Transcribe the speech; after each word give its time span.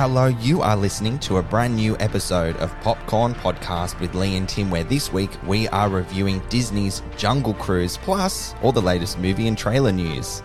Hello, 0.00 0.28
you 0.28 0.62
are 0.62 0.78
listening 0.78 1.18
to 1.18 1.36
a 1.36 1.42
brand 1.42 1.76
new 1.76 1.94
episode 1.98 2.56
of 2.56 2.74
Popcorn 2.80 3.34
Podcast 3.34 4.00
with 4.00 4.14
Lee 4.14 4.38
and 4.38 4.48
Tim, 4.48 4.70
where 4.70 4.82
this 4.82 5.12
week 5.12 5.28
we 5.46 5.68
are 5.68 5.90
reviewing 5.90 6.38
Disney's 6.48 7.02
Jungle 7.18 7.52
Cruise 7.52 7.98
plus 7.98 8.54
all 8.62 8.72
the 8.72 8.80
latest 8.80 9.18
movie 9.18 9.46
and 9.46 9.58
trailer 9.58 9.92
news. 9.92 10.42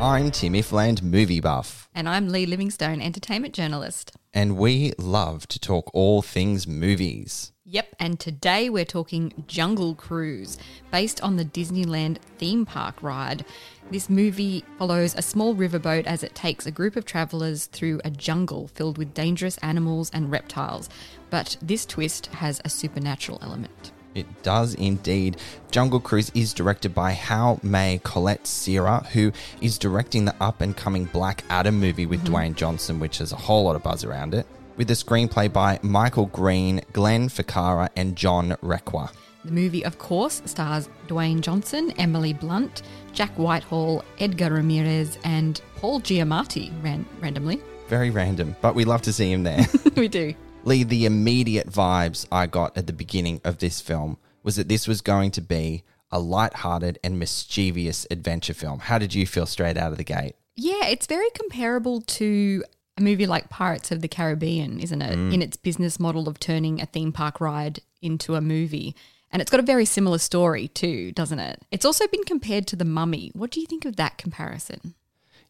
I'm 0.00 0.30
Tim 0.32 0.52
Ifland, 0.54 1.00
movie 1.02 1.40
buff, 1.40 1.88
And 1.94 2.08
I'm 2.08 2.28
Lee 2.28 2.44
Livingstone, 2.44 3.00
entertainment 3.00 3.54
journalist. 3.54 4.12
and 4.34 4.56
we 4.56 4.92
love 4.98 5.46
to 5.48 5.58
talk 5.58 5.90
all 5.94 6.20
things 6.22 6.66
movies. 6.66 7.51
Yep, 7.64 7.94
and 8.00 8.18
today 8.18 8.68
we're 8.68 8.84
talking 8.84 9.44
Jungle 9.46 9.94
Cruise, 9.94 10.58
based 10.90 11.22
on 11.22 11.36
the 11.36 11.44
Disneyland 11.44 12.18
theme 12.36 12.66
park 12.66 13.00
ride. 13.00 13.44
This 13.88 14.10
movie 14.10 14.64
follows 14.78 15.14
a 15.14 15.22
small 15.22 15.54
riverboat 15.54 16.04
as 16.04 16.24
it 16.24 16.34
takes 16.34 16.66
a 16.66 16.72
group 16.72 16.96
of 16.96 17.04
travelers 17.04 17.66
through 17.66 18.00
a 18.04 18.10
jungle 18.10 18.66
filled 18.66 18.98
with 18.98 19.14
dangerous 19.14 19.58
animals 19.58 20.10
and 20.12 20.28
reptiles. 20.28 20.88
But 21.30 21.56
this 21.62 21.86
twist 21.86 22.26
has 22.26 22.60
a 22.64 22.68
supernatural 22.68 23.38
element. 23.42 23.92
It 24.16 24.42
does 24.42 24.74
indeed. 24.74 25.36
Jungle 25.70 26.00
Cruise 26.00 26.32
is 26.34 26.52
directed 26.52 26.96
by 26.96 27.14
Jaume 27.14 28.02
Collet-Serra, 28.02 29.06
who 29.12 29.30
is 29.60 29.78
directing 29.78 30.24
the 30.24 30.34
up 30.40 30.62
and 30.62 30.76
coming 30.76 31.04
Black 31.04 31.44
Adam 31.48 31.78
movie 31.78 32.06
with 32.06 32.24
mm-hmm. 32.24 32.34
Dwayne 32.34 32.54
Johnson, 32.56 32.98
which 32.98 33.18
has 33.18 33.30
a 33.30 33.36
whole 33.36 33.62
lot 33.62 33.76
of 33.76 33.84
buzz 33.84 34.02
around 34.02 34.34
it, 34.34 34.48
with 34.76 34.90
a 34.90 34.94
screenplay 34.94 35.52
by 35.52 35.78
Michael 35.82 36.26
Green, 36.26 36.80
Glenn 36.92 37.28
Ficarra, 37.28 37.88
and 37.96 38.16
John 38.16 38.56
Requa. 38.62 39.12
The 39.44 39.50
movie, 39.50 39.84
of 39.84 39.98
course, 39.98 40.40
stars 40.44 40.88
Dwayne 41.08 41.40
Johnson, 41.40 41.92
Emily 41.98 42.32
Blunt, 42.32 42.82
Jack 43.12 43.32
Whitehall, 43.32 44.04
Edgar 44.20 44.50
Ramirez, 44.50 45.18
and 45.24 45.60
Paul 45.76 46.00
Giamatti, 46.00 46.70
ran- 46.82 47.06
randomly. 47.20 47.60
Very 47.88 48.10
random, 48.10 48.54
but 48.60 48.74
we 48.74 48.84
love 48.84 49.02
to 49.02 49.12
see 49.12 49.32
him 49.32 49.42
there. 49.42 49.66
we 49.96 50.08
do. 50.08 50.34
Lee, 50.64 50.84
the 50.84 51.06
immediate 51.06 51.68
vibes 51.68 52.26
I 52.30 52.46
got 52.46 52.78
at 52.78 52.86
the 52.86 52.92
beginning 52.92 53.40
of 53.44 53.58
this 53.58 53.80
film 53.80 54.16
was 54.44 54.56
that 54.56 54.68
this 54.68 54.86
was 54.86 55.00
going 55.00 55.32
to 55.32 55.40
be 55.40 55.82
a 56.12 56.20
light-hearted 56.20 56.98
and 57.02 57.18
mischievous 57.18 58.06
adventure 58.10 58.54
film. 58.54 58.78
How 58.78 58.98
did 58.98 59.12
you 59.12 59.26
feel 59.26 59.46
straight 59.46 59.76
out 59.76 59.90
of 59.90 59.98
the 59.98 60.04
gate? 60.04 60.36
Yeah, 60.54 60.86
it's 60.86 61.06
very 61.06 61.30
comparable 61.30 62.02
to 62.02 62.62
a 62.98 63.02
movie 63.02 63.26
like 63.26 63.48
Pirates 63.48 63.90
of 63.90 64.00
the 64.00 64.08
Caribbean, 64.08 64.80
isn't 64.80 65.02
it? 65.02 65.18
Mm. 65.18 65.34
In 65.34 65.42
its 65.42 65.56
business 65.56 65.98
model 65.98 66.28
of 66.28 66.38
turning 66.38 66.80
a 66.80 66.86
theme 66.86 67.12
park 67.12 67.40
ride 67.40 67.80
into 68.00 68.34
a 68.34 68.40
movie. 68.40 68.94
And 69.30 69.40
it's 69.40 69.50
got 69.50 69.60
a 69.60 69.64
very 69.64 69.86
similar 69.86 70.18
story 70.18 70.68
too, 70.68 71.12
doesn't 71.12 71.38
it? 71.38 71.62
It's 71.70 71.86
also 71.86 72.06
been 72.08 72.24
compared 72.24 72.66
to 72.68 72.76
The 72.76 72.84
Mummy. 72.84 73.30
What 73.34 73.50
do 73.50 73.60
you 73.60 73.66
think 73.66 73.84
of 73.84 73.96
that 73.96 74.18
comparison? 74.18 74.94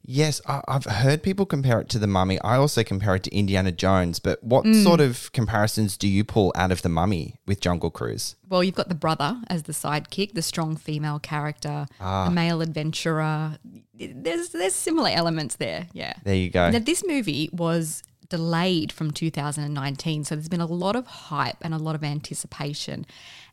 Yes, 0.04 0.40
I- 0.46 0.62
I've 0.66 0.84
heard 0.84 1.22
people 1.22 1.46
compare 1.46 1.80
it 1.80 1.88
to 1.90 1.98
The 1.98 2.06
Mummy. 2.06 2.40
I 2.40 2.56
also 2.56 2.82
compare 2.82 3.14
it 3.14 3.22
to 3.24 3.34
Indiana 3.34 3.70
Jones. 3.70 4.18
But 4.18 4.42
what 4.42 4.64
mm. 4.64 4.82
sort 4.82 5.00
of 5.00 5.30
comparisons 5.32 5.96
do 5.96 6.08
you 6.08 6.24
pull 6.24 6.52
out 6.56 6.72
of 6.72 6.82
The 6.82 6.88
Mummy 6.88 7.36
with 7.46 7.60
Jungle 7.60 7.90
Cruise? 7.90 8.34
Well, 8.48 8.64
you've 8.64 8.74
got 8.74 8.88
the 8.88 8.94
brother 8.94 9.40
as 9.48 9.64
the 9.64 9.72
sidekick, 9.72 10.34
the 10.34 10.42
strong 10.42 10.76
female 10.76 11.18
character, 11.18 11.86
ah. 12.00 12.26
a 12.26 12.30
male 12.30 12.60
adventurer. 12.60 13.58
There's 13.94 14.50
there's 14.50 14.74
similar 14.74 15.10
elements 15.10 15.56
there. 15.56 15.86
Yeah. 15.92 16.14
There 16.24 16.34
you 16.34 16.50
go. 16.50 16.70
Now, 16.70 16.80
this 16.80 17.04
movie 17.06 17.48
was 17.52 18.02
delayed 18.28 18.90
from 18.90 19.10
2019, 19.10 20.24
so 20.24 20.34
there's 20.34 20.48
been 20.48 20.60
a 20.60 20.66
lot 20.66 20.96
of 20.96 21.06
hype 21.06 21.58
and 21.60 21.74
a 21.74 21.78
lot 21.78 21.94
of 21.94 22.02
anticipation. 22.02 23.06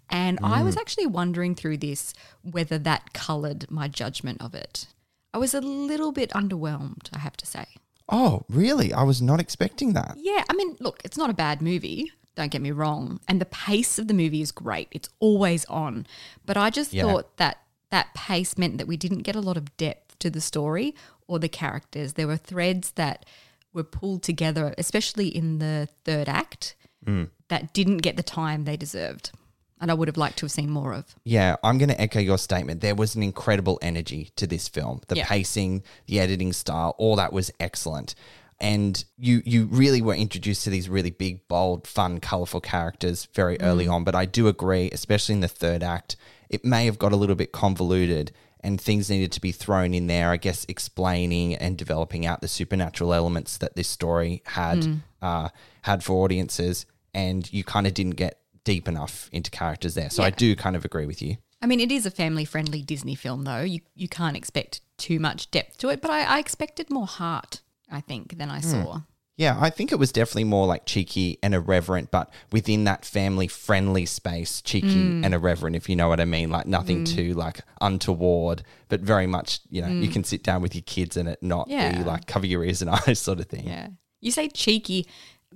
And 0.09 0.39
I 0.41 0.63
was 0.63 0.75
mm. 0.75 0.81
actually 0.81 1.05
wondering 1.05 1.53
through 1.53 1.77
this 1.77 2.15
whether 2.41 2.79
that 2.79 3.13
coloured 3.13 3.69
my 3.69 3.87
judgment 3.87 4.41
of 4.41 4.55
it. 4.55 4.87
I 5.33 5.37
was 5.37 5.53
a 5.53 5.61
little 5.61 6.11
bit 6.11 6.31
underwhelmed, 6.31 7.09
I 7.13 7.19
have 7.19 7.37
to 7.37 7.45
say. 7.45 7.65
Oh, 8.07 8.43
really? 8.49 8.91
I 8.91 9.03
was 9.03 9.21
not 9.21 9.39
expecting 9.39 9.93
that. 9.93 10.15
Yeah, 10.17 10.43
I 10.49 10.53
mean, 10.53 10.75
look, 10.79 11.01
it's 11.05 11.17
not 11.17 11.29
a 11.29 11.33
bad 11.33 11.61
movie. 11.61 12.11
Don't 12.35 12.51
get 12.51 12.61
me 12.61 12.71
wrong. 12.71 13.19
And 13.27 13.39
the 13.39 13.45
pace 13.45 13.99
of 13.99 14.07
the 14.07 14.13
movie 14.13 14.41
is 14.41 14.51
great. 14.51 14.87
It's 14.91 15.09
always 15.19 15.65
on. 15.65 16.07
But 16.45 16.57
I 16.57 16.69
just 16.69 16.93
Yeah. 16.93 17.03
thought 17.03 17.37
that 17.37 17.59
that 17.91 18.13
pace 18.13 18.57
meant 18.57 18.77
that 18.77 18.87
we 18.87 18.97
didn't 18.97 19.23
get 19.23 19.35
a 19.35 19.41
lot 19.41 19.57
of 19.57 19.75
depth 19.77 20.17
to 20.19 20.29
the 20.29 20.41
story 20.41 20.95
or 21.27 21.39
the 21.39 21.49
characters. 21.49 22.13
There 22.13 22.27
were 22.27 22.37
threads 22.37 22.91
that 22.91 23.25
were 23.73 23.83
pulled 23.83 24.23
together, 24.23 24.73
especially 24.77 25.27
in 25.27 25.59
the 25.59 25.89
third 26.05 26.29
act, 26.29 26.75
mm. 27.05 27.29
that 27.49 27.73
didn't 27.73 27.97
get 27.97 28.15
the 28.15 28.23
time 28.23 28.65
they 28.65 28.77
deserved. 28.77 29.31
And 29.81 29.89
I 29.89 29.93
would 29.93 30.07
have 30.09 30.17
liked 30.17 30.37
to 30.39 30.45
have 30.45 30.51
seen 30.51 30.69
more 30.69 30.93
of. 30.93 31.15
Yeah, 31.23 31.55
I'm 31.63 31.77
going 31.77 31.89
to 31.89 32.01
echo 32.01 32.19
your 32.19 32.37
statement. 32.37 32.81
There 32.81 32.95
was 32.95 33.15
an 33.15 33.23
incredible 33.23 33.79
energy 33.81 34.31
to 34.35 34.45
this 34.45 34.67
film. 34.67 35.01
The 35.07 35.15
Yeah. 35.17 35.25
pacing, 35.25 35.83
the 36.05 36.19
editing 36.19 36.51
style, 36.53 36.95
all 36.97 37.15
that 37.15 37.31
was 37.31 37.49
excellent. 37.59 38.13
And 38.61 39.03
you 39.17 39.41
you 39.45 39.67
really 39.67 40.01
were 40.01 40.15
introduced 40.15 40.65
to 40.65 40.69
these 40.69 40.89
really 40.89 41.11
big, 41.11 41.47
bold, 41.47 41.87
fun, 41.87 42.19
colorful 42.19 42.59
characters 42.59 43.29
very 43.33 43.57
early 43.61 43.87
on. 43.87 44.03
But 44.03 44.15
I 44.15 44.25
do 44.25 44.49
agree, 44.49 44.89
especially 44.91 45.35
in 45.35 45.39
the 45.41 45.47
third 45.47 45.81
act, 45.81 46.17
it 46.49 46.65
may 46.65 46.85
have 46.85 46.99
got 46.99 47.13
a 47.13 47.15
little 47.15 47.35
bit 47.37 47.53
convoluted 47.53 48.33
and 48.61 48.81
things 48.81 49.09
needed 49.09 49.31
to 49.31 49.39
be 49.39 49.53
thrown 49.53 49.93
in 49.93 50.07
there, 50.07 50.31
I 50.31 50.35
guess, 50.35 50.65
explaining 50.67 51.55
and 51.55 51.77
developing 51.77 52.25
out 52.25 52.41
the 52.41 52.49
supernatural 52.49 53.13
elements 53.13 53.57
that 53.59 53.77
this 53.77 53.87
story 53.87 54.41
had 54.45 55.01
uh, 55.21 55.47
had 55.83 56.03
for 56.03 56.21
audiences, 56.25 56.85
and 57.13 57.51
you 57.53 57.63
kind 57.63 57.87
of 57.87 57.93
didn't 57.93 58.17
get 58.17 58.39
deep 58.69 58.87
enough 58.87 59.31
into 59.31 59.49
characters 59.49 59.95
there. 59.95 60.11
So 60.11 60.21
I 60.21 60.29
do 60.29 60.55
kind 60.55 60.75
of 60.75 60.85
agree 60.85 61.07
with 61.07 61.23
you. 61.23 61.37
I 61.59 61.65
mean, 61.65 61.79
it 61.79 61.91
is 61.91 62.05
a 62.05 62.11
family 62.11 62.45
friendly 62.45 62.83
Disney 62.83 63.15
film, 63.15 63.43
though. 63.43 63.61
You, 63.61 63.79
you 63.95 64.07
can't 64.07 64.37
expect 64.37 64.81
too 64.97 65.19
much 65.19 65.49
depth 65.49 65.79
to 65.79 65.89
it, 65.89 66.03
but 66.03 66.11
I, 66.11 66.21
I 66.21 66.37
expected 66.37 66.91
more 66.91 67.07
heart, 67.07 67.61
I 67.91 67.99
think, 67.99 68.37
than 68.37 68.51
I 68.51 68.59
hmm. 68.59 68.67
saw. 68.67 69.01
Yeah, 69.37 69.57
I 69.59 69.71
think 69.71 69.91
it 69.91 69.95
was 69.95 70.11
definitely 70.11 70.43
more 70.43 70.67
like 70.67 70.85
cheeky 70.85 71.39
and 71.41 71.55
irreverent, 71.55 72.11
but 72.11 72.31
within 72.51 72.83
that 72.83 73.05
family 73.05 73.47
friendly 73.47 74.05
space, 74.05 74.61
cheeky 74.61 74.93
hmm. 74.93 75.23
and 75.25 75.33
irreverent, 75.33 75.75
if 75.75 75.89
you 75.89 75.95
know 75.95 76.07
what 76.07 76.19
I 76.19 76.25
mean. 76.25 76.51
Like 76.51 76.67
nothing 76.67 76.99
hmm. 76.99 77.15
too 77.15 77.33
like 77.33 77.61
untoward, 77.81 78.61
but 78.87 79.01
very 79.01 79.25
much, 79.25 79.61
you 79.71 79.81
know, 79.81 79.87
you 79.87 80.09
can 80.09 80.23
sit 80.23 80.43
down 80.43 80.61
with 80.61 80.75
your 80.75 80.83
kids 80.83 81.17
and 81.17 81.27
it 81.27 81.41
not 81.41 81.67
be 81.67 82.03
like 82.03 82.27
cover 82.27 82.45
your 82.45 82.63
ears 82.63 82.83
and 82.83 82.91
eyes 83.07 83.17
sort 83.17 83.39
of 83.39 83.47
thing. 83.47 83.67
Yeah. 83.67 83.87
You 84.21 84.31
say 84.31 84.47
cheeky, 84.47 85.07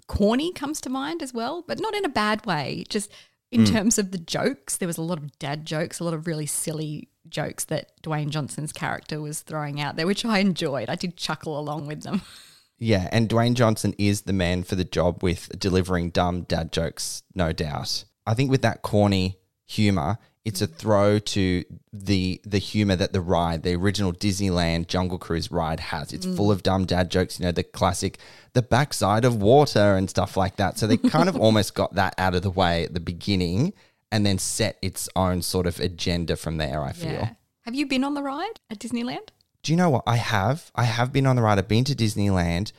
corny 0.08 0.52
comes 0.52 0.82
to 0.82 0.90
mind 0.90 1.22
as 1.22 1.34
well, 1.34 1.64
but 1.68 1.80
not 1.80 1.96
in 1.96 2.06
a 2.06 2.10
bad 2.10 2.46
way. 2.46 2.84
Just 2.90 3.12
in 3.52 3.66
hmm. 3.66 3.74
terms 3.74 3.98
of 4.00 4.12
the 4.12 4.18
jokes, 4.18 4.78
there 4.78 4.88
was 4.88 4.98
a 4.98 5.04
lot 5.04 5.18
of 5.18 5.38
dad 5.40 5.66
jokes, 5.66 6.00
a 6.00 6.04
lot 6.04 6.14
of 6.14 6.28
really 6.28 6.46
silly 6.46 7.10
jokes 7.30 7.66
that 7.66 7.92
Dwayne 8.02 8.30
Johnson's 8.30 8.72
character 8.72 9.22
was 9.22 9.42
throwing 9.42 9.80
out 9.80 9.96
there, 9.96 10.08
which 10.08 10.26
I 10.26 10.40
enjoyed. 10.40 10.90
I 10.90 10.96
did 10.96 11.18
chuckle 11.18 11.60
along 11.60 11.88
with 11.88 12.04
them. 12.04 12.22
Yeah, 12.80 13.08
and 13.14 13.30
Dwayne 13.30 13.54
Johnson 13.54 13.96
is 13.98 14.22
the 14.22 14.34
man 14.34 14.64
for 14.64 14.76
the 14.76 14.84
job 14.84 15.24
with 15.24 15.58
delivering 15.58 16.10
dumb 16.10 16.42
dad 16.42 16.74
jokes, 16.74 17.24
no 17.34 17.54
doubt. 17.54 18.04
I 18.26 18.34
think 18.34 18.52
with 18.52 18.62
that 18.64 18.82
corny 18.82 19.38
humor, 19.66 20.18
it's 20.46 20.62
a 20.62 20.68
throw 20.68 21.20
to 21.20 21.64
the 21.94 22.42
the 22.44 22.58
humor 22.58 22.96
that 22.96 23.14
the 23.14 23.22
ride, 23.22 23.64
the 23.64 23.76
original 23.76 24.12
Disneyland 24.12 24.88
Jungle 24.88 25.18
Cruise 25.18 25.52
ride 25.52 25.80
has. 25.80 26.12
It's 26.12 26.26
full 26.26 26.52
of 26.52 26.64
dumb 26.64 26.86
dad 26.86 27.10
jokes, 27.10 27.40
you 27.40 27.46
know, 27.46 27.52
the 27.52 27.64
classic 27.64 28.18
the 28.52 28.62
backside 28.62 29.24
of 29.26 29.42
water 29.42 29.96
and 29.96 30.10
stuff 30.10 30.36
like 30.36 30.58
that. 30.58 30.78
So 30.78 30.86
they 30.86 30.98
kind 30.98 31.30
of 31.30 31.36
almost 31.40 31.76
got 31.76 31.96
that 31.96 32.14
out 32.18 32.36
of 32.36 32.42
the 32.42 32.50
way 32.50 32.84
at 32.84 32.94
the 32.94 33.00
beginning 33.00 33.74
and 34.12 34.26
then 34.26 34.38
set 34.38 34.78
its 34.82 35.08
own 35.16 35.42
sort 35.42 35.66
of 35.66 35.80
agenda 35.80 36.36
from 36.36 36.58
there, 36.58 36.84
I 36.84 36.92
feel. 36.92 37.30
Have 37.62 37.74
you 37.74 37.86
been 37.86 38.04
on 38.04 38.14
the 38.14 38.22
ride 38.22 38.60
at 38.70 38.80
Disneyland? 38.80 39.30
Do 39.64 39.72
you 39.72 39.78
know 39.78 39.90
what? 39.90 40.04
I 40.06 40.18
have. 40.18 40.72
I 40.76 40.84
have 40.84 41.14
been 41.14 41.26
on 41.26 41.38
the 41.38 41.42
ride. 41.42 41.58
I've 41.58 41.70
been 41.70 41.86
to 41.86 41.96
Disneyland. 41.96 42.74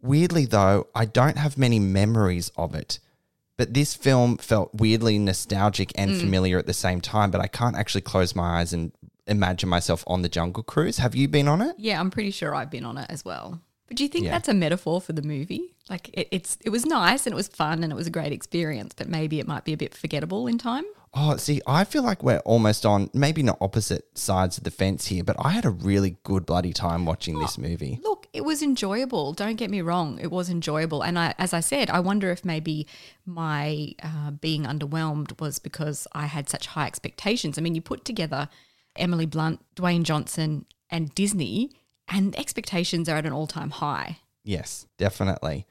Weirdly, 0.00 0.46
though, 0.46 0.86
I 0.94 1.04
don't 1.04 1.36
have 1.36 1.58
many 1.58 1.80
memories 1.80 2.52
of 2.56 2.76
it. 2.76 3.00
But 3.58 3.74
this 3.74 3.94
film 3.94 4.38
felt 4.38 4.70
weirdly 4.72 5.18
nostalgic 5.18 5.92
and 5.96 6.12
mm. 6.12 6.20
familiar 6.20 6.58
at 6.58 6.66
the 6.66 6.72
same 6.72 7.02
time. 7.02 7.30
But 7.30 7.42
I 7.42 7.48
can't 7.48 7.76
actually 7.76 8.00
close 8.00 8.34
my 8.34 8.60
eyes 8.60 8.72
and 8.72 8.92
imagine 9.26 9.68
myself 9.68 10.02
on 10.06 10.22
the 10.22 10.28
Jungle 10.30 10.62
Cruise. 10.62 10.96
Have 10.98 11.14
you 11.14 11.28
been 11.28 11.48
on 11.48 11.60
it? 11.60 11.76
Yeah, 11.76 12.00
I'm 12.00 12.10
pretty 12.10 12.30
sure 12.30 12.54
I've 12.54 12.70
been 12.70 12.86
on 12.86 12.96
it 12.96 13.10
as 13.10 13.24
well. 13.24 13.60
But 13.88 13.96
do 13.96 14.04
you 14.04 14.08
think 14.08 14.26
Yeah. 14.26 14.32
that's 14.32 14.48
a 14.48 14.54
metaphor 14.54 15.00
for 15.00 15.12
the 15.12 15.22
movie? 15.22 15.74
Like 15.88 16.10
it, 16.12 16.28
it's 16.30 16.58
it 16.64 16.70
was 16.70 16.84
nice 16.84 17.26
and 17.26 17.32
it 17.32 17.36
was 17.36 17.48
fun 17.48 17.82
and 17.82 17.92
it 17.92 17.96
was 17.96 18.06
a 18.06 18.10
great 18.10 18.32
experience, 18.32 18.94
but 18.94 19.08
maybe 19.08 19.40
it 19.40 19.48
might 19.48 19.64
be 19.64 19.72
a 19.72 19.76
bit 19.76 19.94
forgettable 19.94 20.46
in 20.46 20.58
time. 20.58 20.84
Oh, 21.14 21.36
see, 21.36 21.62
I 21.66 21.84
feel 21.84 22.02
like 22.02 22.22
we're 22.22 22.40
almost 22.40 22.84
on 22.84 23.08
maybe 23.14 23.42
not 23.42 23.56
opposite 23.62 24.06
sides 24.16 24.58
of 24.58 24.64
the 24.64 24.70
fence 24.70 25.06
here, 25.06 25.24
but 25.24 25.36
I 25.38 25.50
had 25.50 25.64
a 25.64 25.70
really 25.70 26.18
good 26.22 26.44
bloody 26.44 26.74
time 26.74 27.06
watching 27.06 27.38
this 27.38 27.56
oh, 27.58 27.62
movie. 27.62 27.98
Look, 28.02 28.17
it 28.38 28.44
was 28.44 28.62
enjoyable. 28.62 29.32
Don't 29.32 29.56
get 29.56 29.68
me 29.68 29.80
wrong; 29.80 30.18
it 30.20 30.30
was 30.30 30.48
enjoyable. 30.48 31.02
And 31.02 31.18
I, 31.18 31.34
as 31.38 31.52
I 31.52 31.58
said, 31.58 31.90
I 31.90 31.98
wonder 31.98 32.30
if 32.30 32.44
maybe 32.44 32.86
my 33.26 33.94
uh, 34.00 34.30
being 34.30 34.62
underwhelmed 34.62 35.40
was 35.40 35.58
because 35.58 36.06
I 36.12 36.26
had 36.26 36.48
such 36.48 36.68
high 36.68 36.86
expectations. 36.86 37.58
I 37.58 37.62
mean, 37.62 37.74
you 37.74 37.82
put 37.82 38.04
together 38.04 38.48
Emily 38.94 39.26
Blunt, 39.26 39.58
Dwayne 39.74 40.04
Johnson, 40.04 40.66
and 40.88 41.12
Disney, 41.16 41.72
and 42.06 42.38
expectations 42.38 43.08
are 43.08 43.16
at 43.16 43.26
an 43.26 43.32
all-time 43.32 43.70
high. 43.70 44.18
Yes, 44.44 44.86
definitely. 44.98 45.66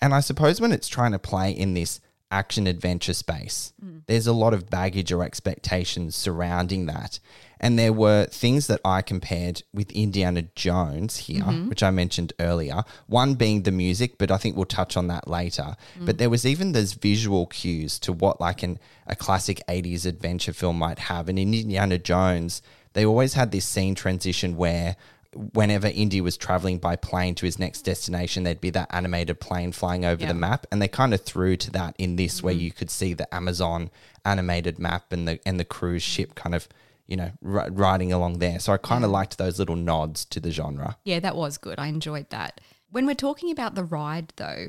And 0.00 0.14
I 0.14 0.20
suppose 0.20 0.60
when 0.60 0.70
it's 0.70 0.88
trying 0.88 1.12
to 1.12 1.18
play 1.18 1.50
in 1.50 1.74
this 1.74 2.00
action 2.32 2.66
adventure 2.66 3.14
space, 3.14 3.72
mm. 3.84 4.02
there's 4.06 4.26
a 4.26 4.32
lot 4.32 4.54
of 4.54 4.70
baggage 4.70 5.12
or 5.12 5.22
expectations 5.22 6.16
surrounding 6.16 6.86
that. 6.86 7.20
And 7.60 7.78
there 7.78 7.92
were 7.92 8.24
things 8.24 8.66
that 8.66 8.80
I 8.84 9.02
compared 9.02 9.62
with 9.72 9.92
Indiana 9.92 10.42
Jones 10.56 11.16
here, 11.18 11.42
mm-hmm. 11.42 11.68
which 11.68 11.84
I 11.84 11.92
mentioned 11.92 12.32
earlier. 12.40 12.82
One 13.06 13.34
being 13.34 13.62
the 13.62 13.70
music, 13.70 14.18
but 14.18 14.32
I 14.32 14.36
think 14.36 14.56
we'll 14.56 14.64
touch 14.64 14.96
on 14.96 15.06
that 15.06 15.28
later. 15.28 15.76
Mm. 16.00 16.06
But 16.06 16.18
there 16.18 16.30
was 16.30 16.44
even 16.44 16.72
those 16.72 16.94
visual 16.94 17.46
cues 17.46 18.00
to 18.00 18.12
what 18.12 18.40
like 18.40 18.64
an 18.64 18.80
a 19.06 19.14
classic 19.14 19.60
80s 19.68 20.06
adventure 20.06 20.52
film 20.52 20.78
might 20.78 20.98
have. 20.98 21.28
And 21.28 21.38
in 21.38 21.54
Indiana 21.54 21.98
Jones, 21.98 22.62
they 22.94 23.06
always 23.06 23.34
had 23.34 23.52
this 23.52 23.64
scene 23.64 23.94
transition 23.94 24.56
where 24.56 24.96
whenever 25.34 25.86
Indy 25.86 26.20
was 26.20 26.36
traveling 26.36 26.78
by 26.78 26.96
plane 26.96 27.34
to 27.36 27.46
his 27.46 27.58
next 27.58 27.82
destination, 27.82 28.42
there'd 28.42 28.60
be 28.60 28.70
that 28.70 28.88
animated 28.90 29.40
plane 29.40 29.72
flying 29.72 30.04
over 30.04 30.22
Yeah. 30.22 30.28
the 30.28 30.34
map, 30.34 30.66
and 30.70 30.80
they 30.80 30.88
kind 30.88 31.14
of 31.14 31.22
threw 31.22 31.56
to 31.56 31.70
that 31.72 31.94
in 31.98 32.16
this, 32.16 32.42
where 32.42 32.54
mm-hmm. 32.54 32.62
you 32.62 32.72
could 32.72 32.90
see 32.90 33.14
the 33.14 33.32
Amazon 33.34 33.90
animated 34.24 34.78
map 34.78 35.12
and 35.12 35.26
the 35.26 35.40
and 35.46 35.58
the 35.58 35.64
cruise 35.64 36.02
ship 36.02 36.34
kind 36.34 36.54
of 36.54 36.68
you 37.06 37.16
know 37.16 37.32
ri- 37.40 37.70
riding 37.70 38.12
along 38.12 38.38
there. 38.38 38.58
So 38.60 38.72
I 38.72 38.76
kind 38.76 39.04
of 39.04 39.10
liked 39.10 39.38
those 39.38 39.58
little 39.58 39.76
nods 39.76 40.24
to 40.26 40.40
the 40.40 40.50
genre. 40.50 40.96
Yeah, 41.04 41.20
that 41.20 41.36
was 41.36 41.58
good. 41.58 41.78
I 41.78 41.86
enjoyed 41.86 42.30
that. 42.30 42.60
When 42.90 43.06
we're 43.06 43.14
talking 43.14 43.50
about 43.50 43.74
the 43.74 43.84
ride, 43.84 44.32
though, 44.36 44.68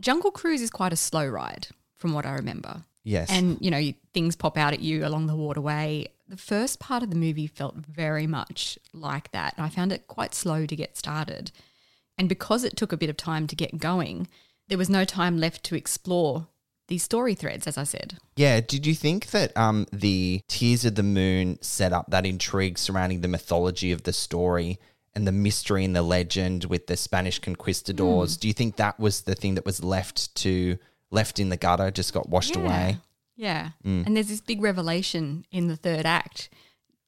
Jungle 0.00 0.30
Cruise 0.30 0.60
is 0.60 0.70
quite 0.70 0.92
a 0.92 0.96
slow 0.96 1.26
ride, 1.26 1.68
from 1.96 2.12
what 2.12 2.26
I 2.26 2.34
remember. 2.34 2.84
Yes, 3.04 3.30
And, 3.30 3.58
you 3.60 3.70
know, 3.70 3.78
you- 3.78 3.94
things 4.14 4.36
pop 4.36 4.56
out 4.56 4.72
at 4.72 4.80
you 4.80 5.04
along 5.04 5.26
the 5.26 5.34
waterway. 5.34 6.06
The 6.32 6.38
first 6.38 6.80
part 6.80 7.02
of 7.02 7.10
the 7.10 7.16
movie 7.16 7.46
felt 7.46 7.76
very 7.76 8.26
much 8.26 8.78
like 8.94 9.30
that. 9.32 9.52
I 9.58 9.68
found 9.68 9.92
it 9.92 10.06
quite 10.06 10.34
slow 10.34 10.64
to 10.64 10.74
get 10.74 10.96
started. 10.96 11.52
And 12.16 12.26
because 12.26 12.64
it 12.64 12.74
took 12.74 12.90
a 12.90 12.96
bit 12.96 13.10
of 13.10 13.18
time 13.18 13.46
to 13.48 13.54
get 13.54 13.76
going, 13.76 14.28
there 14.66 14.78
was 14.78 14.88
no 14.88 15.04
time 15.04 15.36
left 15.36 15.62
to 15.64 15.74
explore 15.74 16.46
these 16.88 17.02
story 17.02 17.34
threads, 17.34 17.66
as 17.66 17.76
I 17.76 17.84
said. 17.84 18.16
Yeah, 18.34 18.62
did 18.62 18.86
you 18.86 18.94
think 18.94 19.26
that 19.26 19.54
um, 19.58 19.86
the 19.92 20.40
Tears 20.48 20.86
of 20.86 20.94
the 20.94 21.02
Moon 21.02 21.58
setup, 21.60 22.06
that 22.08 22.24
intrigue 22.24 22.78
surrounding 22.78 23.20
the 23.20 23.28
mythology 23.28 23.92
of 23.92 24.04
the 24.04 24.14
story 24.14 24.78
and 25.14 25.26
the 25.26 25.32
mystery 25.32 25.84
and 25.84 25.94
the 25.94 26.00
legend 26.00 26.64
with 26.64 26.86
the 26.86 26.96
Spanish 26.96 27.40
conquistadors, 27.40 28.38
do 28.38 28.48
you 28.48 28.54
think 28.54 28.76
that 28.76 28.98
was 28.98 29.20
the 29.20 29.34
thing 29.34 29.56
that 29.56 29.66
was 29.66 29.84
left 29.84 30.34
to 30.36 30.78
left 31.10 31.38
in 31.38 31.50
the 31.50 31.58
gutter, 31.58 31.90
just 31.90 32.14
got 32.14 32.30
washed 32.30 32.56
away? 32.56 32.96
Yeah. 33.36 33.70
And 33.84 34.16
there's 34.16 34.28
this 34.28 34.40
big 34.40 34.62
revelation 34.62 35.44
in 35.50 35.68
the 35.68 35.76
third 35.76 36.06
act 36.06 36.50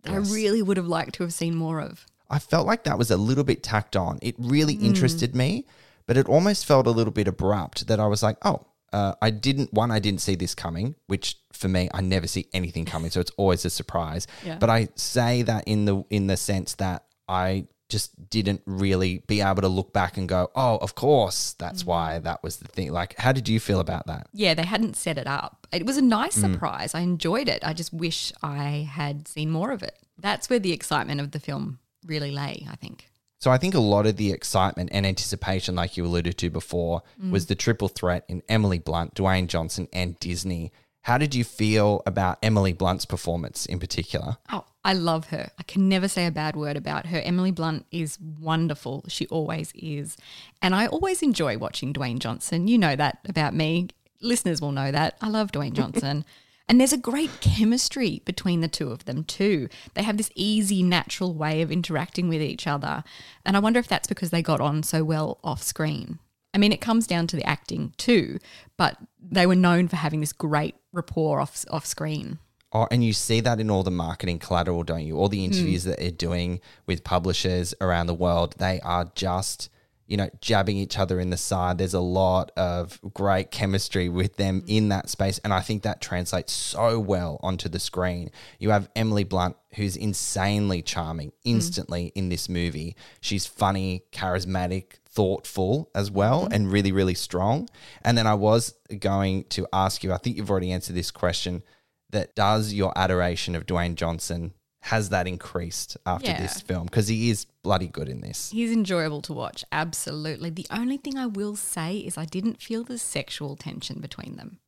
that 0.03 0.12
Yes. 0.12 0.31
I 0.31 0.35
really 0.35 0.62
would 0.62 0.76
have 0.76 0.87
liked 0.87 1.15
to 1.17 1.23
have 1.23 1.32
seen 1.32 1.55
more 1.55 1.81
of. 1.81 2.06
I 2.31 2.38
felt 2.38 2.67
like 2.67 2.85
that 2.85 2.99
was 2.99 3.11
a 3.11 3.17
little 3.17 3.44
bit 3.44 3.62
tacked 3.62 3.97
on. 3.97 4.19
It 4.23 4.35
really 4.38 4.75
interested 4.75 5.35
me, 5.35 5.66
but 6.07 6.16
it 6.16 6.28
almost 6.28 6.66
felt 6.66 6.87
a 6.87 6.90
little 6.90 7.12
bit 7.12 7.28
abrupt 7.28 7.87
that 7.87 8.00
I 8.00 8.07
was 8.07 8.23
like, 8.23 8.37
oh, 8.43 8.66
uh, 8.93 9.14
I 9.21 9.31
didn't, 9.31 9.73
one, 9.73 9.90
I 9.90 9.99
didn't 9.99 10.21
see 10.21 10.35
this 10.35 10.54
coming, 10.54 10.95
which 11.07 11.37
for 11.52 11.69
me, 11.69 11.88
I 11.93 12.00
never 12.00 12.26
see 12.26 12.47
anything 12.52 12.85
coming. 12.85 13.11
So 13.11 13.21
it's 13.21 13.33
always 13.37 13.64
a 13.64 13.71
surprise. 13.71 14.26
Yeah. 14.45 14.59
But 14.59 14.71
I 14.71 14.88
say 14.95 15.43
that 15.43 15.64
in 15.66 15.85
the, 15.85 16.04
in 16.11 16.26
the 16.26 16.37
sense 16.37 16.75
that 16.76 17.04
I 17.28 17.66
just 17.88 18.31
didn't 18.31 18.62
really 18.67 19.23
be 19.26 19.41
able 19.41 19.62
to 19.62 19.69
look 19.69 19.93
back 19.93 20.17
and 20.17 20.29
go, 20.29 20.50
oh, 20.55 20.79
of 20.79 20.95
course, 20.95 21.55
that's 21.59 21.83
mm. 21.83 21.87
why 21.87 22.19
that 22.19 22.43
was 22.43 22.57
the 22.57 22.69
thing. 22.69 22.93
Like, 22.93 23.14
how 23.19 23.33
did 23.33 23.49
you 23.49 23.61
feel 23.61 23.81
about 23.81 24.07
that? 24.07 24.26
Yeah, 24.33 24.55
they 24.55 24.64
hadn't 24.64 24.97
set 24.97 25.19
it 25.19 25.26
up. 25.26 25.67
It 25.73 25.87
was 25.87 25.97
a 25.97 26.03
nice 26.03 26.37
mm. 26.37 26.53
surprise. 26.53 26.95
I 26.95 27.00
enjoyed 27.00 27.49
it. 27.49 27.64
I 27.64 27.73
just 27.73 27.93
wish 27.93 28.33
I 28.43 28.88
had 28.91 29.29
seen 29.29 29.50
more 29.50 29.71
of 29.71 29.83
it. 29.83 29.99
That's 30.19 30.49
where 30.49 30.59
the 30.59 30.73
excitement 30.73 31.21
of 31.21 31.33
the 31.33 31.41
film 31.41 31.79
really 32.07 32.31
lay, 32.31 32.67
I 32.71 32.76
think. 32.76 33.09
So 33.38 33.50
I 33.50 33.59
think 33.59 33.75
a 33.75 33.81
lot 33.81 34.07
of 34.07 34.17
the 34.17 34.33
excitement 34.33 34.88
and 34.93 35.05
anticipation, 35.05 35.75
like 35.75 35.99
you 35.99 36.07
alluded 36.07 36.38
to 36.38 36.49
before, 36.49 37.03
was 37.31 37.45
mm. 37.45 37.49
the 37.49 37.55
triple 37.55 37.88
threat 37.88 38.25
in 38.26 38.43
Emily 38.49 38.79
Blunt, 38.79 39.14
Dwayne 39.14 39.49
Johnson, 39.49 39.87
and 39.93 40.19
Disney. 40.19 40.73
How 41.04 41.18
did 41.18 41.34
you 41.34 41.44
feel 41.44 42.02
about 42.06 42.38
Emily 42.42 42.73
Blunt's 42.73 43.04
performance 43.04 43.66
in 43.66 43.78
particular? 43.78 44.38
Oh, 44.50 44.64
I 44.87 44.94
love 44.94 45.26
her. 45.26 45.50
I 45.58 45.62
can 45.62 45.87
never 45.87 46.08
say 46.08 46.25
a 46.25 46.30
bad 46.30 46.56
word 46.56 46.78
about 46.78 47.06
her. 47.08 47.18
Emily 47.18 47.50
Blunt 47.50 47.84
is 47.90 48.18
wonderful. 48.18 49.04
She 49.08 49.26
always 49.26 49.70
is. 49.75 50.16
And 50.62 50.75
I 50.75 50.87
always 50.87 51.23
enjoy 51.23 51.58
watching 51.58 51.92
Dwayne 51.92 52.20
Johnson. 52.20 52.68
You 52.68 52.78
know 52.78 52.96
that 52.96 53.18
about 53.28 53.52
me. 53.52 53.88
Listeners 54.23 54.62
will 54.62 54.73
know 54.73 54.90
that. 54.90 55.18
I 55.20 55.28
love 55.28 55.52
Dwayne 55.52 55.75
Johnson. 55.75 56.25
and 56.70 56.80
there's 56.80 56.94
a 56.94 56.99
great 56.99 57.42
chemistry 57.42 58.23
between 58.25 58.62
the 58.62 58.68
two 58.68 58.90
of 58.90 59.04
them, 59.04 59.25
too. 59.25 59.68
They 59.92 60.04
have 60.04 60.16
this 60.16 60.30
easy, 60.34 60.82
natural 60.82 61.34
way 61.34 61.61
of 61.61 61.70
interacting 61.70 62.28
with 62.30 62.40
each 62.40 62.66
other. 62.66 63.04
And 63.44 63.58
I 63.58 63.61
wonder 63.61 63.78
if 63.78 63.88
that's 63.88 64.08
because 64.08 64.30
they 64.30 64.40
got 64.40 64.62
on 64.62 64.82
so 64.82 65.04
well 65.04 65.38
off 65.44 65.62
screen. 65.62 66.18
I 66.54 66.58
mean, 66.58 66.73
it 66.73 66.80
comes 66.80 67.06
down 67.06 67.26
to 67.28 67.37
the 67.37 67.44
acting 67.44 67.92
too, 67.99 68.38
but 68.76 68.96
they 69.20 69.46
were 69.46 69.56
known 69.56 69.88
for 69.88 69.96
having 69.96 70.20
this 70.20 70.32
great 70.32 70.76
rapport 70.92 71.40
off 71.40 71.64
off 71.70 71.84
screen. 71.84 72.38
Oh, 72.73 72.88
and 72.90 73.04
you 73.04 73.12
see 73.12 73.40
that 73.40 73.61
in 73.61 73.70
all 73.70 73.82
the 73.84 73.90
marketing 73.90 74.38
collateral, 74.38 74.82
don't 74.82 75.04
you? 75.04 75.16
All 75.16 75.28
the 75.28 75.44
interviews 75.44 75.84
that 75.84 75.99
they're 76.00 76.11
doing 76.11 76.61
with 76.87 77.04
publishers 77.04 77.73
around 77.80 78.06
the 78.06 78.14
world, 78.14 78.56
they 78.58 78.80
are 78.80 79.12
just, 79.14 79.70
you 80.06 80.14
you 80.14 80.16
know, 80.16 80.28
jabbing 80.40 80.76
each 80.76 80.99
other 80.99 81.18
in 81.18 81.30
the 81.30 81.37
side. 81.37 81.78
There's 81.78 81.94
a 81.94 82.00
lot 82.00 82.50
of 82.56 83.00
great 83.14 83.50
chemistry 83.50 84.08
with 84.08 84.37
them 84.37 84.62
mm. 84.62 84.64
in 84.68 84.88
that 84.90 85.08
space. 85.08 85.38
And 85.38 85.52
I 85.52 85.61
think 85.61 85.82
that 85.82 86.00
translates 86.00 86.52
so 86.52 86.99
well 87.00 87.40
onto 87.42 87.68
the 87.68 87.78
screen. 87.78 88.30
You 88.58 88.70
have 88.70 88.90
Emily 88.94 89.25
Blunt, 89.25 89.56
who's 89.75 89.96
insanely 89.96 90.82
charming 90.82 91.30
mm. 91.30 91.34
instantly 91.44 92.12
in 92.14 92.28
this 92.28 92.49
movie. 92.49 92.96
She's 93.20 93.46
funny, 93.46 94.04
charismatic, 94.12 94.99
thoughtful 95.14 95.90
as 95.94 96.11
well, 96.11 96.44
mm-hmm. 96.44 96.52
and 96.52 96.73
really, 96.73 96.92
really 96.92 97.14
strong. 97.14 97.68
And 98.02 98.18
then 98.18 98.26
I 98.26 98.35
was 98.35 98.75
going 98.99 99.44
to 99.50 99.66
ask 99.73 100.02
you, 100.04 100.12
I 100.12 100.18
think 100.18 100.37
you've 100.37 100.50
already 100.50 100.73
answered 100.73 100.97
this 100.97 101.11
question, 101.11 101.62
that 102.11 102.35
does 102.35 102.73
your 102.73 102.92
adoration 102.97 103.54
of 103.54 103.66
Dwayne 103.66 103.94
Johnson 103.94 104.52
has 104.83 105.09
that 105.09 105.26
increased 105.26 105.97
after 106.04 106.30
Yeah. 106.30 106.42
this 106.42 106.61
film? 106.61 106.85
Because 106.85 107.09
he 107.09 107.30
is 107.30 107.47
bloody 107.62 107.88
good 107.88 108.09
in 108.09 108.21
this. 108.21 108.50
He's 108.50 108.71
enjoyable 108.71 109.23
to 109.23 109.33
watch, 109.33 109.64
absolutely. 109.73 110.50
The 110.50 110.66
only 110.71 110.99
thing 110.99 111.16
I 111.16 111.26
will 111.26 111.56
say 111.56 111.97
is 111.97 112.18
I 112.18 112.26
didn't 112.26 112.61
feel 112.61 112.85
the 112.85 112.99
sexual 112.99 113.56
tension 113.56 114.00
between 114.00 114.37
them. 114.37 114.59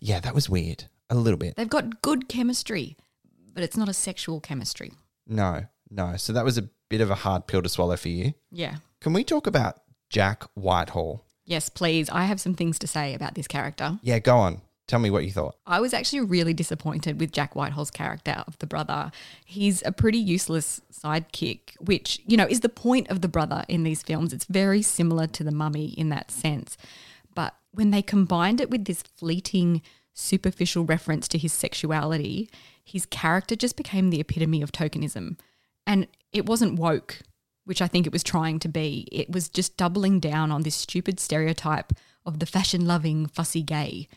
Yeah, 0.00 0.20
that 0.20 0.34
was 0.34 0.48
weird. 0.48 0.84
A 1.10 1.14
little 1.14 1.38
bit. 1.38 1.56
They've 1.56 1.68
got 1.68 2.00
good 2.02 2.28
chemistry, 2.28 2.96
but 3.52 3.62
it's 3.64 3.76
not 3.76 3.88
a 3.88 3.92
sexual 3.92 4.40
chemistry. 4.40 4.92
No, 5.26 5.64
no. 5.90 6.16
So 6.16 6.32
that 6.32 6.44
was 6.44 6.56
a 6.56 6.68
bit 6.88 7.00
of 7.00 7.10
a 7.10 7.14
hard 7.16 7.46
pill 7.46 7.60
to 7.60 7.68
swallow 7.68 7.96
for 7.96 8.08
you. 8.08 8.34
Yeah. 8.50 8.76
Can 9.00 9.12
we 9.12 9.24
talk 9.24 9.46
about 9.46 9.80
Jack 10.14 10.44
Whitehall? 10.54 11.24
Yes, 11.44 11.68
please. 11.68 12.08
I 12.08 12.26
have 12.26 12.40
some 12.40 12.54
things 12.54 12.78
to 12.78 12.86
say 12.86 13.14
about 13.14 13.34
this 13.34 13.48
character. 13.48 13.98
Yeah, 14.00 14.20
go 14.20 14.36
on. 14.36 14.60
Tell 14.86 15.00
me 15.00 15.10
what 15.10 15.24
you 15.24 15.32
thought. 15.32 15.56
I 15.66 15.80
was 15.80 15.92
actually 15.92 16.20
really 16.20 16.54
disappointed 16.54 17.18
with 17.18 17.32
Jack 17.32 17.56
Whitehall's 17.56 17.90
character 17.90 18.44
of 18.46 18.56
the 18.60 18.66
brother. 18.68 19.10
He's 19.44 19.82
a 19.84 19.90
pretty 19.90 20.18
useless 20.18 20.80
sidekick, 20.92 21.76
which, 21.80 22.20
you 22.28 22.36
know, 22.36 22.46
is 22.46 22.60
the 22.60 22.68
point 22.68 23.10
of 23.10 23.22
the 23.22 23.28
brother 23.28 23.64
in 23.66 23.82
these 23.82 24.04
films. 24.04 24.32
It's 24.32 24.44
very 24.44 24.82
similar 24.82 25.26
to 25.26 25.42
the 25.42 25.50
mummy 25.50 25.88
in 25.98 26.10
that 26.10 26.30
sense. 26.30 26.76
But 27.34 27.56
when 27.72 27.90
they 27.90 28.02
combined 28.02 28.60
it 28.60 28.70
with 28.70 28.84
this 28.84 29.02
fleeting, 29.02 29.82
superficial 30.12 30.84
reference 30.84 31.26
to 31.26 31.38
his 31.38 31.52
sexuality, 31.52 32.48
his 32.84 33.04
character 33.04 33.56
just 33.56 33.76
became 33.76 34.10
the 34.10 34.20
epitome 34.20 34.62
of 34.62 34.70
tokenism. 34.70 35.40
And 35.88 36.06
it 36.30 36.46
wasn't 36.46 36.78
woke, 36.78 37.22
which 37.64 37.82
I 37.82 37.86
think 37.86 38.06
it 38.06 38.12
was 38.12 38.22
trying 38.22 38.58
to 38.60 38.68
be. 38.68 39.08
It 39.10 39.30
was 39.30 39.48
just 39.48 39.76
doubling 39.76 40.20
down 40.20 40.52
on 40.52 40.62
this 40.62 40.74
stupid 40.74 41.18
stereotype 41.20 41.92
of 42.26 42.38
the 42.38 42.46
fashion 42.46 42.86
loving, 42.86 43.26
fussy 43.26 43.62
gay 43.62 44.08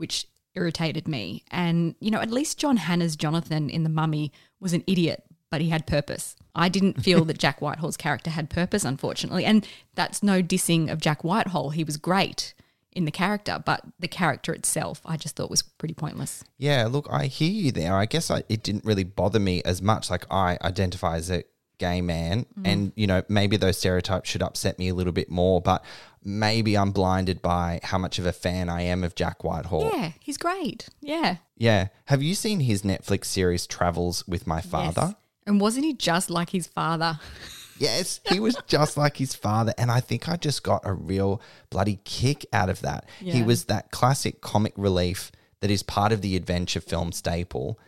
which 0.00 0.26
irritated 0.54 1.06
me. 1.06 1.44
And, 1.50 1.94
you 2.00 2.10
know, 2.10 2.20
at 2.20 2.30
least 2.30 2.58
John 2.58 2.78
Hannah's 2.78 3.14
Jonathan 3.14 3.70
in 3.70 3.84
The 3.84 3.90
Mummy 3.90 4.32
was 4.58 4.72
an 4.72 4.82
idiot, 4.86 5.22
but 5.50 5.60
he 5.60 5.68
had 5.68 5.86
purpose. 5.86 6.34
I 6.54 6.68
didn't 6.68 7.02
feel 7.04 7.24
that 7.26 7.38
Jack 7.38 7.60
Whitehall's 7.60 7.98
character 7.98 8.30
had 8.30 8.50
purpose, 8.50 8.84
unfortunately. 8.84 9.44
And 9.44 9.66
that's 9.94 10.22
no 10.22 10.42
dissing 10.42 10.90
of 10.90 11.00
Jack 11.00 11.22
Whitehall. 11.22 11.70
He 11.70 11.84
was 11.84 11.98
great 11.98 12.54
in 12.92 13.04
the 13.04 13.12
character, 13.12 13.62
but 13.64 13.82
the 14.00 14.08
character 14.08 14.52
itself, 14.52 15.00
I 15.04 15.16
just 15.16 15.36
thought 15.36 15.50
was 15.50 15.62
pretty 15.62 15.94
pointless. 15.94 16.42
Yeah, 16.58 16.88
look, 16.90 17.06
I 17.08 17.26
hear 17.26 17.52
you 17.52 17.70
there. 17.70 17.94
I 17.94 18.06
guess 18.06 18.30
I, 18.30 18.42
it 18.48 18.64
didn't 18.64 18.84
really 18.84 19.04
bother 19.04 19.38
me 19.38 19.62
as 19.62 19.80
much. 19.80 20.10
Like 20.10 20.24
I 20.30 20.58
identify 20.62 21.16
as 21.16 21.30
a 21.30 21.44
gay 21.80 22.00
man, 22.00 22.46
mm. 22.56 22.62
and 22.64 22.92
you 22.94 23.08
know 23.08 23.24
maybe 23.28 23.56
those 23.56 23.78
stereotypes 23.78 24.30
should 24.30 24.42
upset 24.42 24.78
me 24.78 24.88
a 24.88 24.94
little 24.94 25.12
bit 25.12 25.28
more. 25.28 25.60
But 25.60 25.84
maybe 26.22 26.76
I'm 26.76 26.92
blinded 26.92 27.42
by 27.42 27.80
how 27.82 27.98
much 27.98 28.20
of 28.20 28.26
a 28.26 28.32
fan 28.32 28.68
I 28.68 28.82
am 28.82 29.02
of 29.02 29.16
Jack 29.16 29.42
Whitehall. 29.42 29.90
Yeah, 29.92 30.12
he's 30.20 30.36
great. 30.36 30.88
Yeah. 31.00 31.36
Yeah. 31.56 31.88
Have 32.04 32.22
you 32.22 32.36
seen 32.36 32.60
his 32.60 32.82
Netflix 32.82 33.24
series 33.24 33.66
Travels 33.66 34.26
with 34.28 34.46
My 34.46 34.60
Father? 34.60 35.06
Yes. 35.08 35.14
And 35.46 35.60
wasn't 35.60 35.86
he 35.86 35.94
just 35.94 36.30
like 36.30 36.50
his 36.50 36.68
father? 36.68 37.18
Yes, 37.80 38.20
he 38.26 38.40
was 38.40 38.58
just 38.66 38.98
like 38.98 39.16
his 39.16 39.34
father. 39.34 39.72
And 39.78 39.90
I 39.90 40.00
think 40.00 40.28
I 40.28 40.36
just 40.36 40.62
got 40.62 40.82
a 40.84 40.92
real 40.92 41.40
bloody 41.70 41.98
kick 42.04 42.44
out 42.52 42.68
of 42.68 42.82
that. 42.82 43.08
He 43.20 43.42
was 43.42 43.64
that 43.64 43.90
classic 43.90 44.42
comic 44.42 44.74
relief 44.76 45.32
that 45.60 45.70
is 45.70 45.82
part 45.82 46.12
of 46.12 46.20
the 46.20 46.36
adventure 46.36 46.82
film 46.82 47.10
staple. 47.10 47.78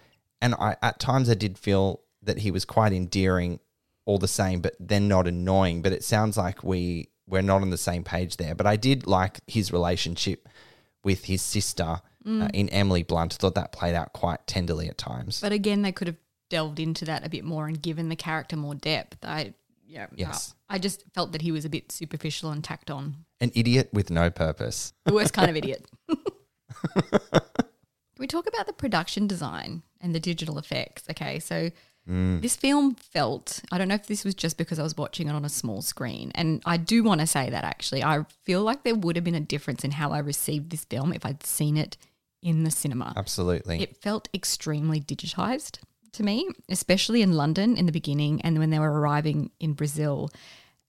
And 0.41 0.55
I 0.55 0.77
at 0.81 0.99
times 0.99 1.29
I 1.29 1.35
did 1.35 1.59
feel 1.59 2.01
that 2.23 2.39
he 2.39 2.51
was 2.51 2.65
quite 2.65 2.95
endearing 2.95 3.61
all 4.05 4.19
the 4.19 4.29
same, 4.29 4.61
but 4.61 4.75
then 4.81 5.09
not 5.09 5.27
annoying. 5.27 5.83
But 5.83 5.93
it 5.93 6.05
sounds 6.05 6.37
like 6.37 6.63
we 6.63 7.09
we're 7.27 7.43
not 7.43 7.63
on 7.63 7.71
the 7.71 7.79
same 7.79 8.05
page 8.05 8.37
there. 8.37 8.55
But 8.55 8.67
I 8.67 8.77
did 8.77 9.07
like 9.07 9.39
his 9.47 9.73
relationship 9.73 10.49
with 11.05 11.25
his 11.25 11.43
sister 11.43 12.01
uh, 12.27 12.49
in 12.53 12.69
Emily 12.69 13.03
Blunt. 13.03 13.35
I 13.35 13.37
thought 13.37 13.55
that 13.55 13.73
played 13.73 13.95
out 13.95 14.13
quite 14.13 14.47
tenderly 14.47 14.89
at 14.89 14.99
times. 14.99 15.41
But 15.41 15.53
again, 15.53 15.83
they 15.83 15.93
could 15.93 16.09
have 16.09 16.17
delved 16.51 16.79
into 16.79 17.05
that 17.07 17.25
a 17.25 17.29
bit 17.29 17.45
more 17.45 17.67
and 17.67 17.81
given 17.81 18.09
the 18.09 18.17
character 18.17 18.57
more 18.57 18.75
depth. 18.75 19.25
I 19.25 19.55
yeah, 19.87 20.07
Yes. 20.15 20.55
I 20.71 20.79
just 20.79 21.05
felt 21.13 21.33
that 21.33 21.43
he 21.43 21.53
was 21.53 21.67
a 21.67 21.69
bit 21.69 21.93
superficial 21.93 22.51
and 22.51 22.65
tacked 22.65 22.91
on. 22.91 23.27
An 23.41 23.53
idiot 23.55 23.91
with 23.93 24.11
no 24.11 24.31
purpose. 24.31 24.95
The 25.05 25.13
worst 25.13 25.35
kind 25.35 25.51
of 25.51 25.57
idiot. 25.57 25.85
Can 26.09 26.19
we 28.19 28.27
talk 28.27 28.47
about 28.47 28.67
the 28.67 28.73
production 28.73 29.27
design 29.27 29.83
and 30.01 30.15
the 30.15 30.21
digital 30.21 30.59
effects? 30.59 31.05
Okay, 31.11 31.39
so 31.39 31.71
Mm. 32.09 32.43
this 32.43 32.57
film 32.57 32.97
felt, 32.97 33.63
I 33.71 33.79
don't 33.79 33.87
know 33.87 33.95
if 33.95 34.09
this 34.09 34.25
was 34.25 34.35
just 34.35 34.59
because 34.59 34.81
I 34.81 34.83
was 34.83 34.97
watching 34.97 35.29
it 35.29 35.33
on 35.33 35.45
a 35.45 35.49
small 35.49 35.83
screen. 35.83 36.33
And 36.35 36.61
I 36.67 36.77
do 36.77 37.05
want 37.05 37.21
to 37.21 37.27
say 37.27 37.49
that 37.51 37.65
actually. 37.65 38.03
I 38.03 38.25
feel 38.43 38.63
like 38.63 38.83
there 38.83 38.95
would 38.95 39.17
have 39.17 39.25
been 39.25 39.37
a 39.37 39.41
difference 39.41 39.85
in 39.85 39.93
how 39.93 40.11
I 40.11 40.19
received 40.19 40.71
this 40.71 40.85
film 40.85 41.13
if 41.13 41.25
I'd 41.25 41.45
seen 41.45 41.77
it 41.77 41.97
in 42.43 42.65
the 42.65 42.71
cinema. 42.71 43.13
Absolutely. 43.17 43.81
It 43.81 43.97
felt 43.97 44.29
extremely 44.35 45.01
digitized 45.01 45.79
to 46.13 46.23
me, 46.23 46.49
especially 46.69 47.23
in 47.23 47.33
London 47.33 47.77
in 47.77 47.87
the 47.87 47.93
beginning 47.93 48.41
and 48.43 48.59
when 48.59 48.71
they 48.71 48.79
were 48.79 49.01
arriving 49.01 49.51
in 49.61 49.73
Brazil. 49.75 50.31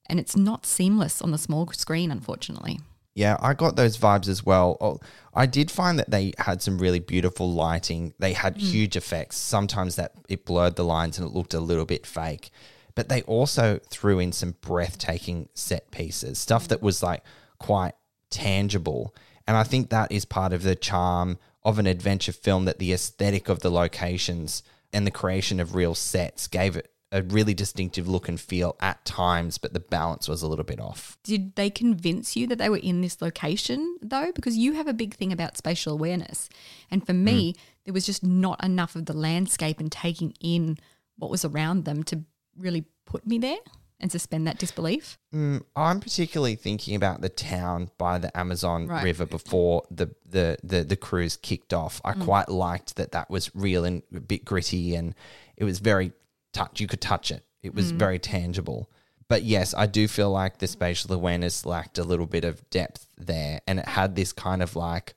And 0.06 0.18
it's 0.18 0.36
not 0.36 0.66
seamless 0.66 1.22
on 1.22 1.30
the 1.30 1.38
small 1.38 1.66
screen, 1.68 2.10
unfortunately. 2.10 2.80
Yeah, 3.14 3.36
I 3.40 3.54
got 3.54 3.76
those 3.76 3.96
vibes 3.96 4.26
as 4.26 4.44
well. 4.44 4.76
Oh, 4.80 4.98
I 5.32 5.46
did 5.46 5.70
find 5.70 5.98
that 5.98 6.10
they 6.10 6.32
had 6.38 6.60
some 6.60 6.78
really 6.78 6.98
beautiful 6.98 7.52
lighting. 7.52 8.12
They 8.18 8.32
had 8.32 8.56
mm. 8.56 8.60
huge 8.60 8.96
effects. 8.96 9.36
Sometimes 9.36 9.96
that 9.96 10.12
it 10.28 10.44
blurred 10.44 10.74
the 10.74 10.84
lines 10.84 11.18
and 11.18 11.28
it 11.28 11.34
looked 11.34 11.54
a 11.54 11.60
little 11.60 11.84
bit 11.84 12.06
fake. 12.06 12.50
But 12.96 13.08
they 13.08 13.22
also 13.22 13.80
threw 13.88 14.18
in 14.18 14.32
some 14.32 14.56
breathtaking 14.60 15.48
set 15.54 15.90
pieces, 15.92 16.38
stuff 16.38 16.66
that 16.68 16.82
was 16.82 17.02
like 17.02 17.22
quite 17.58 17.94
tangible. 18.30 19.14
And 19.46 19.56
I 19.56 19.62
think 19.62 19.90
that 19.90 20.10
is 20.10 20.24
part 20.24 20.52
of 20.52 20.62
the 20.62 20.74
charm 20.74 21.38
of 21.62 21.78
an 21.78 21.86
adventure 21.86 22.32
film 22.32 22.64
that 22.64 22.78
the 22.78 22.92
aesthetic 22.92 23.48
of 23.48 23.60
the 23.60 23.70
locations 23.70 24.62
and 24.92 25.06
the 25.06 25.12
creation 25.12 25.60
of 25.60 25.74
real 25.74 25.94
sets 25.94 26.46
gave 26.46 26.76
it 26.76 26.90
a 27.14 27.22
really 27.22 27.54
distinctive 27.54 28.08
look 28.08 28.28
and 28.28 28.40
feel 28.40 28.76
at 28.80 29.04
times, 29.04 29.56
but 29.56 29.72
the 29.72 29.78
balance 29.78 30.28
was 30.28 30.42
a 30.42 30.48
little 30.48 30.64
bit 30.64 30.80
off. 30.80 31.16
Did 31.22 31.54
they 31.54 31.70
convince 31.70 32.34
you 32.34 32.48
that 32.48 32.58
they 32.58 32.68
were 32.68 32.76
in 32.76 33.02
this 33.02 33.22
location 33.22 33.98
though? 34.02 34.32
Because 34.34 34.56
you 34.56 34.72
have 34.72 34.88
a 34.88 34.92
big 34.92 35.14
thing 35.14 35.32
about 35.32 35.56
spatial 35.56 35.92
awareness. 35.92 36.48
And 36.90 37.06
for 37.06 37.12
me, 37.12 37.54
there 37.84 37.94
was 37.94 38.04
just 38.04 38.24
not 38.24 38.62
enough 38.64 38.96
of 38.96 39.06
the 39.06 39.12
landscape 39.12 39.78
and 39.78 39.92
taking 39.92 40.34
in 40.40 40.76
what 41.16 41.30
was 41.30 41.44
around 41.44 41.84
them 41.84 42.02
to 42.02 42.24
really 42.58 42.84
put 43.06 43.24
me 43.24 43.38
there 43.38 43.58
and 44.00 44.10
suspend 44.10 44.48
that 44.48 44.58
disbelief. 44.58 45.16
Mm, 45.32 45.62
I'm 45.76 46.00
particularly 46.00 46.56
thinking 46.56 46.96
about 46.96 47.20
the 47.20 47.28
town 47.28 47.90
by 47.96 48.18
the 48.18 48.36
Amazon 48.36 48.88
Right. 48.88 49.04
River 49.04 49.24
before 49.24 49.84
the, 49.88 50.10
the, 50.28 50.58
the, 50.64 50.82
the 50.82 50.96
cruise 50.96 51.36
kicked 51.36 51.72
off. 51.72 52.00
I 52.04 52.14
quite 52.14 52.48
liked 52.48 52.96
that 52.96 53.12
that 53.12 53.30
was 53.30 53.54
real 53.54 53.84
and 53.84 54.02
a 54.12 54.18
bit 54.18 54.44
gritty 54.44 54.96
and 54.96 55.14
it 55.56 55.62
was 55.62 55.78
very 55.78 56.12
touch. 56.54 56.80
You 56.80 56.86
could 56.86 57.00
touch 57.00 57.30
it. 57.30 57.44
It 57.62 57.74
was 57.74 57.92
mm. 57.92 57.96
very 57.96 58.18
tangible. 58.18 58.90
But 59.28 59.42
yes, 59.42 59.74
I 59.74 59.86
do 59.86 60.06
feel 60.06 60.30
like 60.30 60.58
the 60.58 60.66
spatial 60.66 61.12
awareness 61.12 61.64
lacked 61.64 61.98
a 61.98 62.04
little 62.04 62.26
bit 62.26 62.44
of 62.44 62.68
depth 62.70 63.06
there 63.16 63.60
and 63.66 63.78
it 63.78 63.88
had 63.88 64.16
this 64.16 64.32
kind 64.32 64.62
of 64.62 64.76
like 64.76 65.14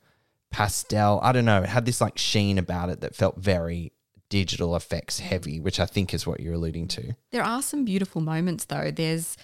pastel, 0.49 1.19
I 1.21 1.33
don't 1.33 1.45
know, 1.45 1.63
it 1.63 1.69
had 1.69 1.85
this 1.85 2.01
like 2.01 2.17
sheen 2.17 2.57
about 2.57 2.89
it 2.89 3.01
that 3.01 3.15
felt 3.15 3.37
very 3.37 3.91
digital 4.29 4.75
effects 4.75 5.19
heavy, 5.19 5.59
which 5.59 5.79
I 5.79 5.85
think 5.85 6.13
is 6.13 6.25
what 6.25 6.39
you're 6.39 6.53
alluding 6.53 6.87
to. 6.89 7.15
There 7.31 7.43
are 7.43 7.61
some 7.61 7.85
beautiful 7.85 8.21
moments 8.21 8.65
though. 8.65 8.91
There's 8.91 9.35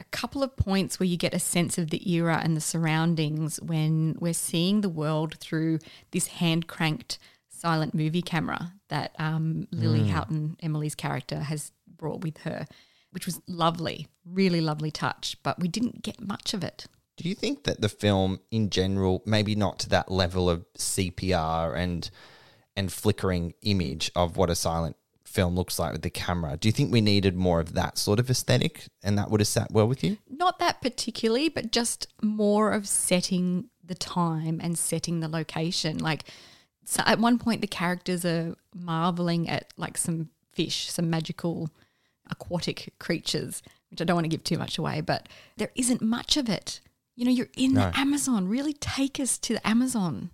a 0.00 0.04
couple 0.04 0.42
of 0.42 0.56
points 0.56 0.98
where 0.98 1.06
you 1.06 1.16
get 1.16 1.34
a 1.34 1.40
sense 1.40 1.78
of 1.78 1.90
the 1.90 2.10
era 2.10 2.40
and 2.42 2.56
the 2.56 2.60
surroundings 2.60 3.60
when 3.60 4.16
we're 4.20 4.32
seeing 4.32 4.80
the 4.80 4.88
world 4.88 5.36
through 5.38 5.78
this 6.10 6.28
hand 6.28 6.66
cranked 6.66 7.18
silent 7.48 7.94
movie 7.94 8.22
camera 8.22 8.72
that 8.88 9.14
um, 9.18 9.68
Lily 9.72 10.08
Houghton, 10.08 10.56
Emily's 10.62 10.94
character, 10.94 11.40
has 11.40 11.72
brought 11.96 12.22
with 12.22 12.38
her, 12.38 12.66
which 13.10 13.26
was 13.26 13.40
lovely, 13.46 14.08
really 14.24 14.60
lovely 14.60 14.90
touch, 14.90 15.36
but 15.42 15.58
we 15.58 15.68
didn't 15.68 16.02
get 16.02 16.20
much 16.20 16.54
of 16.54 16.64
it. 16.64 16.86
Do 17.16 17.28
you 17.28 17.34
think 17.34 17.64
that 17.64 17.80
the 17.80 17.88
film 17.88 18.40
in 18.50 18.70
general, 18.70 19.22
maybe 19.26 19.54
not 19.54 19.78
to 19.80 19.88
that 19.90 20.10
level 20.10 20.48
of 20.48 20.64
sepia 20.76 21.40
and 21.74 22.08
and 22.76 22.92
flickering 22.92 23.54
image 23.62 24.08
of 24.14 24.36
what 24.36 24.50
a 24.50 24.54
silent 24.54 24.96
film 25.24 25.56
looks 25.56 25.80
like 25.80 25.92
with 25.92 26.02
the 26.02 26.10
camera, 26.10 26.56
do 26.56 26.68
you 26.68 26.72
think 26.72 26.92
we 26.92 27.00
needed 27.00 27.36
more 27.36 27.58
of 27.58 27.74
that 27.74 27.98
sort 27.98 28.20
of 28.20 28.30
aesthetic 28.30 28.86
and 29.02 29.18
that 29.18 29.30
would 29.30 29.40
have 29.40 29.48
sat 29.48 29.72
well 29.72 29.88
with 29.88 30.04
you? 30.04 30.16
Not 30.30 30.60
that 30.60 30.80
particularly, 30.80 31.48
but 31.48 31.72
just 31.72 32.06
more 32.22 32.70
of 32.70 32.86
setting 32.86 33.68
the 33.84 33.96
time 33.96 34.60
and 34.62 34.78
setting 34.78 35.18
the 35.18 35.28
location. 35.28 35.98
Like 35.98 36.24
so 36.90 37.02
at 37.06 37.18
one 37.18 37.38
point, 37.38 37.60
the 37.60 37.66
characters 37.66 38.24
are 38.24 38.54
marveling 38.74 39.48
at 39.48 39.72
like 39.76 39.98
some 39.98 40.30
fish, 40.52 40.90
some 40.90 41.10
magical 41.10 41.68
aquatic 42.30 42.92
creatures, 42.98 43.62
which 43.90 44.00
I 44.00 44.04
don't 44.04 44.16
want 44.16 44.24
to 44.24 44.28
give 44.28 44.44
too 44.44 44.58
much 44.58 44.78
away, 44.78 45.00
but 45.00 45.28
there 45.56 45.70
isn't 45.74 46.02
much 46.02 46.36
of 46.36 46.48
it. 46.48 46.80
You 47.16 47.24
know, 47.24 47.30
you're 47.30 47.48
in 47.56 47.74
No. 47.74 47.90
the 47.90 47.98
Amazon. 47.98 48.48
Really 48.48 48.72
take 48.74 49.18
us 49.20 49.38
to 49.38 49.54
the 49.54 49.66
Amazon. 49.66 50.30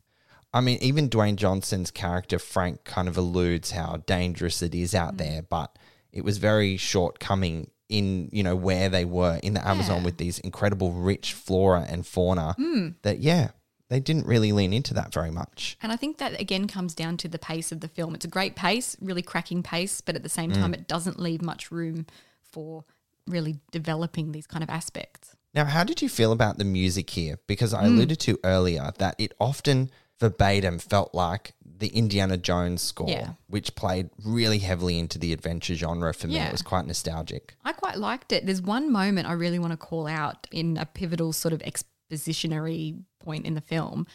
I 0.53 0.61
mean, 0.61 0.79
even 0.81 1.09
Dwayne 1.11 1.37
Johnson's 1.37 1.91
character, 1.91 2.39
Frank, 2.39 2.85
kind 2.85 3.09
of 3.09 3.17
alludes 3.17 3.73
how 3.73 4.03
dangerous 4.07 4.63
it 4.63 4.75
is 4.75 4.93
Mm. 4.93 4.99
out 4.99 5.17
there, 5.17 5.43
but 5.43 5.77
it 6.13 6.25
was 6.25 6.39
very 6.39 6.77
shortcoming 6.77 7.71
in, 7.89 8.29
you 8.33 8.43
know, 8.43 8.55
where 8.57 8.89
they 8.89 9.05
were 9.05 9.41
in 9.43 9.55
the 9.55 9.67
Amazon 9.67 9.99
Yeah. 9.99 10.05
with 10.05 10.17
these 10.19 10.39
incredible 10.41 10.93
rich 10.93 11.33
flora 11.33 11.85
and 11.89 12.07
fauna 12.07 12.55
Mm. 12.59 12.95
that, 13.03 13.19
yeah, 13.21 13.51
they 13.91 14.01
didn't 14.01 14.27
really 14.27 14.53
lean 14.53 14.73
into 14.73 14.95
that 14.95 15.13
very 15.13 15.31
much. 15.31 15.77
And 15.83 15.93
I 15.93 15.97
think 15.97 16.19
that 16.19 16.41
again 16.41 16.67
comes 16.67 16.95
down 16.95 17.17
to 17.19 17.29
the 17.29 17.39
pace 17.39 17.71
of 17.73 17.81
the 17.81 17.89
film. 17.89 18.15
It's 18.15 18.25
a 18.25 18.29
great 18.29 18.57
pace, 18.57 18.97
really 19.01 19.23
cracking 19.23 19.63
pace, 19.63 20.01
but 20.01 20.17
at 20.17 20.23
the 20.23 20.29
same 20.29 20.51
mm. 20.51 20.55
time, 20.55 20.75
it 20.75 20.89
doesn't 20.89 21.19
leave 21.19 21.43
much 21.43 21.71
room 21.71 22.07
for 22.43 22.85
really 23.27 23.59
developing 23.71 24.33
these 24.33 24.47
kind 24.47 24.63
of 24.63 24.71
aspects. 24.71 25.37
Now, 25.55 25.65
how 25.65 25.85
did 25.85 26.03
you 26.03 26.09
feel 26.09 26.33
about 26.33 26.59
the 26.59 26.65
music 26.65 27.11
here? 27.11 27.39
Because. 27.47 27.73
I 27.75 27.85
mm. 27.85 27.87
alluded 27.87 28.21
to 28.21 28.39
earlier 28.45 28.93
that 28.99 29.17
it 29.19 29.33
often 29.41 29.91
verbatim 30.21 30.79
felt 30.79 31.15
like 31.15 31.55
the 31.65 31.89
Indiana 31.89 32.37
Jones 32.37 32.83
score, 32.83 33.09
Yeah. 33.09 33.33
which 33.49 33.75
played 33.75 34.11
really 34.25 34.59
heavily 34.59 34.99
into 34.99 35.19
the 35.19 35.33
adventure 35.33 35.75
genre 35.75 36.15
for 36.15 36.29
me. 36.29 36.37
Yeah. 36.37 36.49
It 36.49 36.53
was 36.53 36.63
quite 36.63 36.87
nostalgic. 36.87 37.57
I 37.65 37.73
quite 37.73 37.99
liked 37.99 38.33
it. 38.33 38.47
There's 38.47 38.63
one 38.63 38.93
moment 38.93 39.29
I 39.29 39.33
really 39.33 39.59
want 39.59 39.73
to 39.73 39.77
call 39.77 40.07
out 40.07 40.47
in 40.53 40.77
a 40.77 40.87
pivotal 40.87 41.33
sort 41.33 41.53
of 41.53 41.61
expositionary 41.61 43.03
point 43.25 43.47
in 43.47 43.55
the 43.55 43.61
film 43.61 44.07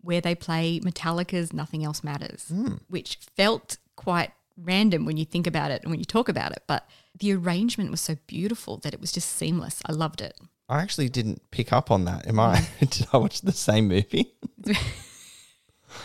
where 0.00 0.20
they 0.20 0.34
play 0.34 0.80
Metallica's 0.80 1.52
Nothing 1.52 1.84
Else 1.84 2.04
Matters, 2.04 2.46
hmm. 2.48 2.74
which 2.88 3.18
felt 3.36 3.78
quite 3.96 4.30
random 4.56 5.04
when 5.04 5.16
you 5.16 5.24
think 5.24 5.46
about 5.46 5.70
it 5.70 5.82
and 5.82 5.90
when 5.90 5.98
you 5.98 6.04
talk 6.04 6.28
about 6.28 6.52
it, 6.52 6.62
but 6.66 6.88
the 7.18 7.32
arrangement 7.34 7.90
was 7.90 8.00
so 8.00 8.16
beautiful 8.26 8.76
that 8.78 8.94
it 8.94 9.00
was 9.00 9.12
just 9.12 9.30
seamless. 9.30 9.82
I 9.86 9.92
loved 9.92 10.20
it. 10.20 10.38
I 10.68 10.82
actually 10.82 11.08
didn't 11.08 11.50
pick 11.50 11.72
up 11.72 11.90
on 11.90 12.04
that. 12.04 12.26
Am 12.26 12.38
I? 12.38 12.56
Mm. 12.56 12.90
Did 12.90 13.06
I 13.12 13.16
watch 13.16 13.40
the 13.40 13.52
same 13.52 13.88
movie? 13.88 14.34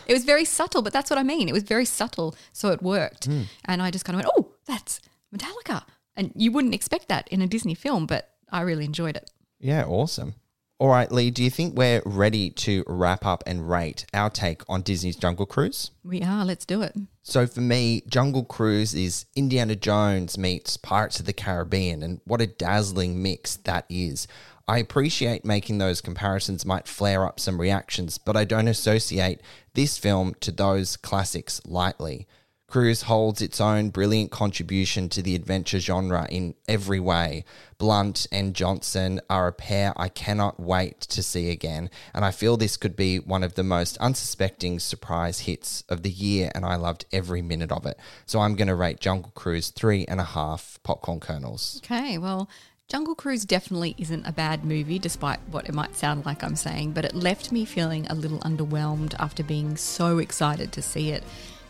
It 0.07 0.13
was 0.13 0.25
very 0.25 0.45
subtle, 0.45 0.81
but 0.81 0.93
that's 0.93 1.09
what 1.09 1.19
I 1.19 1.23
mean. 1.23 1.47
It 1.47 1.53
was 1.53 1.63
very 1.63 1.85
subtle, 1.85 2.35
so 2.51 2.69
it 2.69 2.81
worked. 2.81 3.25
Hmm. 3.25 3.43
And 3.65 3.81
I 3.81 3.91
just 3.91 4.05
kind 4.05 4.19
of 4.19 4.25
went, 4.25 4.33
oh, 4.37 4.51
that's 4.65 5.01
Metallica. 5.35 5.83
And 6.15 6.31
you 6.35 6.51
wouldn't 6.51 6.73
expect 6.73 7.09
that 7.09 7.27
in 7.29 7.41
a 7.41 7.47
Disney 7.47 7.75
film, 7.75 8.05
but 8.05 8.29
I 8.51 8.61
really 8.61 8.85
enjoyed 8.85 9.15
it. 9.15 9.29
Yeah, 9.59 9.85
awesome. 9.85 10.35
All 10.79 10.89
right, 10.89 11.11
Lee, 11.11 11.31
do 11.31 11.43
you 11.43 11.49
think 11.49 11.77
we're 11.77 12.01
ready 12.05 12.49
to 12.49 12.83
wrap 12.87 13.25
up 13.25 13.43
and 13.45 13.69
rate 13.69 14.05
our 14.13 14.29
take 14.29 14.63
on 14.67 14.81
Disney's 14.81 15.15
Jungle 15.15 15.45
Cruise? 15.45 15.91
We 16.03 16.21
are, 16.21 16.43
let's 16.43 16.65
do 16.65 16.81
it. 16.81 16.95
So 17.21 17.47
for 17.47 17.61
me, 17.61 18.01
Jungle 18.07 18.43
Cruise 18.43 18.93
is 18.93 19.25
Indiana 19.35 19.75
Jones 19.75 20.37
meets 20.37 20.75
Pirates 20.75 21.19
of 21.19 21.25
the 21.25 21.31
Caribbean, 21.31 22.03
and 22.03 22.19
what 22.25 22.41
a 22.41 22.47
dazzling 22.47 23.21
mix 23.21 23.55
that 23.57 23.85
is. 23.87 24.27
I 24.67 24.79
appreciate 24.79 25.45
making 25.45 25.77
those 25.77 26.01
comparisons 26.01 26.65
might 26.65 26.87
flare 26.87 27.25
up 27.25 27.39
some 27.39 27.61
reactions, 27.61 28.17
but 28.17 28.35
I 28.35 28.43
don't 28.43 28.67
associate 28.67 29.41
this 29.73 29.97
film 29.97 30.35
to 30.41 30.51
those 30.51 30.97
classics 30.97 31.61
lightly. 31.65 32.27
Cruise 32.73 33.03
holds 33.03 33.39
its 33.39 33.61
own 33.61 33.91
brilliant 33.91 34.31
contribution 34.31 35.07
to 35.09 35.21
the 35.21 35.35
adventure 35.35 35.77
genre 35.77 36.27
in 36.31 36.55
every 36.67 36.99
way. 36.99 37.45
Blunt 37.77 38.25
and 38.31 38.55
Johnson 38.55 39.21
are 39.29 39.47
a 39.47 39.53
pair 39.53 39.93
I 39.95 40.09
cannot 40.09 40.59
wait 40.59 40.99
to 41.01 41.21
see 41.21 41.51
again, 41.51 41.91
and 42.15 42.25
I 42.25 42.31
feel 42.31 42.57
this 42.57 42.75
could 42.75 42.95
be 42.95 43.17
one 43.19 43.43
of 43.43 43.53
the 43.53 43.63
most 43.63 43.95
unsuspecting 43.97 44.79
surprise 44.79 45.41
hits 45.41 45.83
of 45.87 46.01
the 46.01 46.09
year, 46.09 46.51
and 46.55 46.65
I 46.65 46.77
loved 46.77 47.05
every 47.13 47.43
minute 47.43 47.71
of 47.71 47.85
it. 47.85 47.99
So 48.25 48.39
I'm 48.39 48.55
going 48.55 48.69
to 48.69 48.73
rate 48.73 48.99
Jungle 48.99 49.31
Cruise 49.35 49.69
three 49.69 50.05
and 50.05 50.19
a 50.19 50.23
half 50.23 50.79
popcorn 50.81 51.19
kernels. 51.19 51.79
Okay, 51.85 52.17
well, 52.17 52.49
Jungle 52.87 53.13
Cruise 53.13 53.45
definitely 53.45 53.93
isn't 53.99 54.25
a 54.25 54.31
bad 54.31 54.65
movie, 54.65 54.97
despite 54.97 55.39
what 55.51 55.69
it 55.69 55.75
might 55.75 55.95
sound 55.95 56.25
like 56.25 56.43
I'm 56.43 56.55
saying, 56.55 56.93
but 56.93 57.05
it 57.05 57.13
left 57.13 57.51
me 57.51 57.65
feeling 57.65 58.07
a 58.07 58.15
little 58.15 58.39
underwhelmed 58.39 59.13
after 59.19 59.43
being 59.43 59.77
so 59.77 60.17
excited 60.17 60.71
to 60.71 60.81
see 60.81 61.11
it. 61.11 61.23